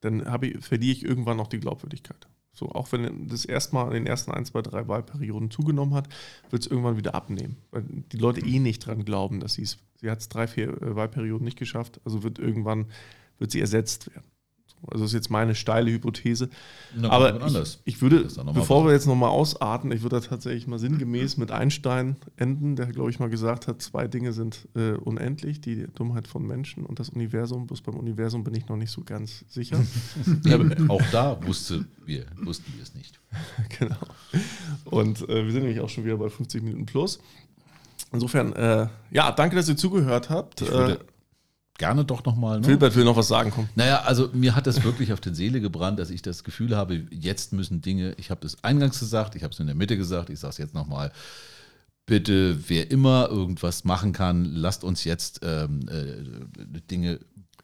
[0.00, 0.22] dann
[0.60, 2.26] verliere ich irgendwann noch die Glaubwürdigkeit.
[2.60, 6.10] So, auch wenn das erstmal in den ersten ein, zwei, drei Wahlperioden zugenommen hat,
[6.50, 7.56] wird es irgendwann wieder abnehmen.
[7.70, 10.68] Weil die Leute eh nicht dran glauben, dass sie es, sie hat es drei, vier
[10.82, 12.84] äh, Wahlperioden nicht geschafft, also wird irgendwann,
[13.38, 14.26] wird sie ersetzt werden.
[14.86, 16.48] Also das ist jetzt meine steile Hypothese.
[16.96, 20.78] Na, Aber ich, ich, würde, bevor wir jetzt nochmal ausarten, ich würde da tatsächlich mal
[20.78, 25.60] sinngemäß mit Einstein enden, der, glaube ich, mal gesagt hat, zwei Dinge sind äh, unendlich,
[25.60, 27.66] die Dummheit von Menschen und das Universum.
[27.66, 29.80] Bloß beim Universum bin ich noch nicht so ganz sicher.
[30.88, 33.20] auch da wusste wir, wussten wir es nicht.
[33.78, 33.96] genau.
[34.84, 37.20] Und äh, wir sind nämlich auch schon wieder bei 50 Minuten plus.
[38.12, 40.62] Insofern, äh, ja, danke, dass ihr zugehört habt.
[40.62, 41.00] Ich würde,
[41.80, 42.60] gerne doch nochmal.
[42.60, 42.66] Ne?
[42.66, 43.50] Filbert will noch was sagen.
[43.52, 43.66] Komm.
[43.74, 47.06] Naja, also mir hat das wirklich auf den Seele gebrannt, dass ich das Gefühl habe,
[47.10, 50.28] jetzt müssen Dinge, ich habe das eingangs gesagt, ich habe es in der Mitte gesagt,
[50.28, 51.10] ich sage es jetzt nochmal,
[52.04, 57.18] bitte, wer immer irgendwas machen kann, lasst uns jetzt ähm, äh, Dinge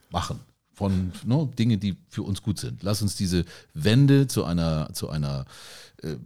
[0.09, 0.41] machen.
[0.73, 2.83] Von ne, Dinge, die für uns gut sind.
[2.83, 3.45] Lass uns diese
[3.75, 5.45] Wende zu einer, zu einer
[6.03, 6.17] äh,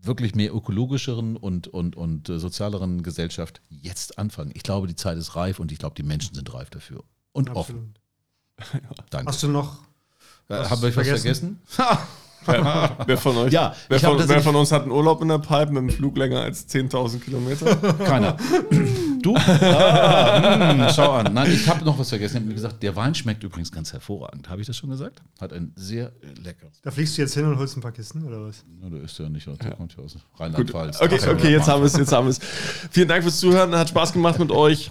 [0.00, 4.52] wirklich mehr ökologischeren und, und, und äh, sozialeren Gesellschaft jetzt anfangen.
[4.54, 7.50] Ich glaube, die Zeit ist reif und ich glaube, die Menschen sind reif dafür und
[7.50, 7.82] Absolut.
[7.82, 7.94] offen.
[9.10, 9.28] Danke.
[9.28, 9.78] Hast du noch.
[10.48, 11.60] Äh, Haben wir was vergessen?
[12.46, 15.38] wer, wer, von euch, ja, wer, von, wer von, uns hat einen Urlaub in der
[15.38, 17.76] Pipe mit einem Flug länger als 10.000 Kilometer?
[18.04, 18.36] Keiner.
[19.20, 19.34] Du?
[19.36, 21.34] Ah, hm, schau an.
[21.34, 22.36] Nein, ich habe noch was vergessen.
[22.36, 24.48] Ich habe mir gesagt, der Wein schmeckt übrigens ganz hervorragend.
[24.48, 25.20] Habe ich das schon gesagt?
[25.40, 26.12] Hat ein sehr
[26.42, 26.68] lecker.
[26.82, 28.64] Da fliegst du jetzt hin und holst ein paar Kisten oder was?
[28.82, 29.70] Ja, der ist ja nicht aus, ja.
[29.70, 31.00] kommt ja aus Rheinland-Pfalz.
[31.00, 32.40] Okay, okay, jetzt haben wir es, jetzt haben wir es.
[32.90, 33.74] Vielen Dank fürs Zuhören.
[33.74, 34.90] Hat Spaß gemacht mit euch.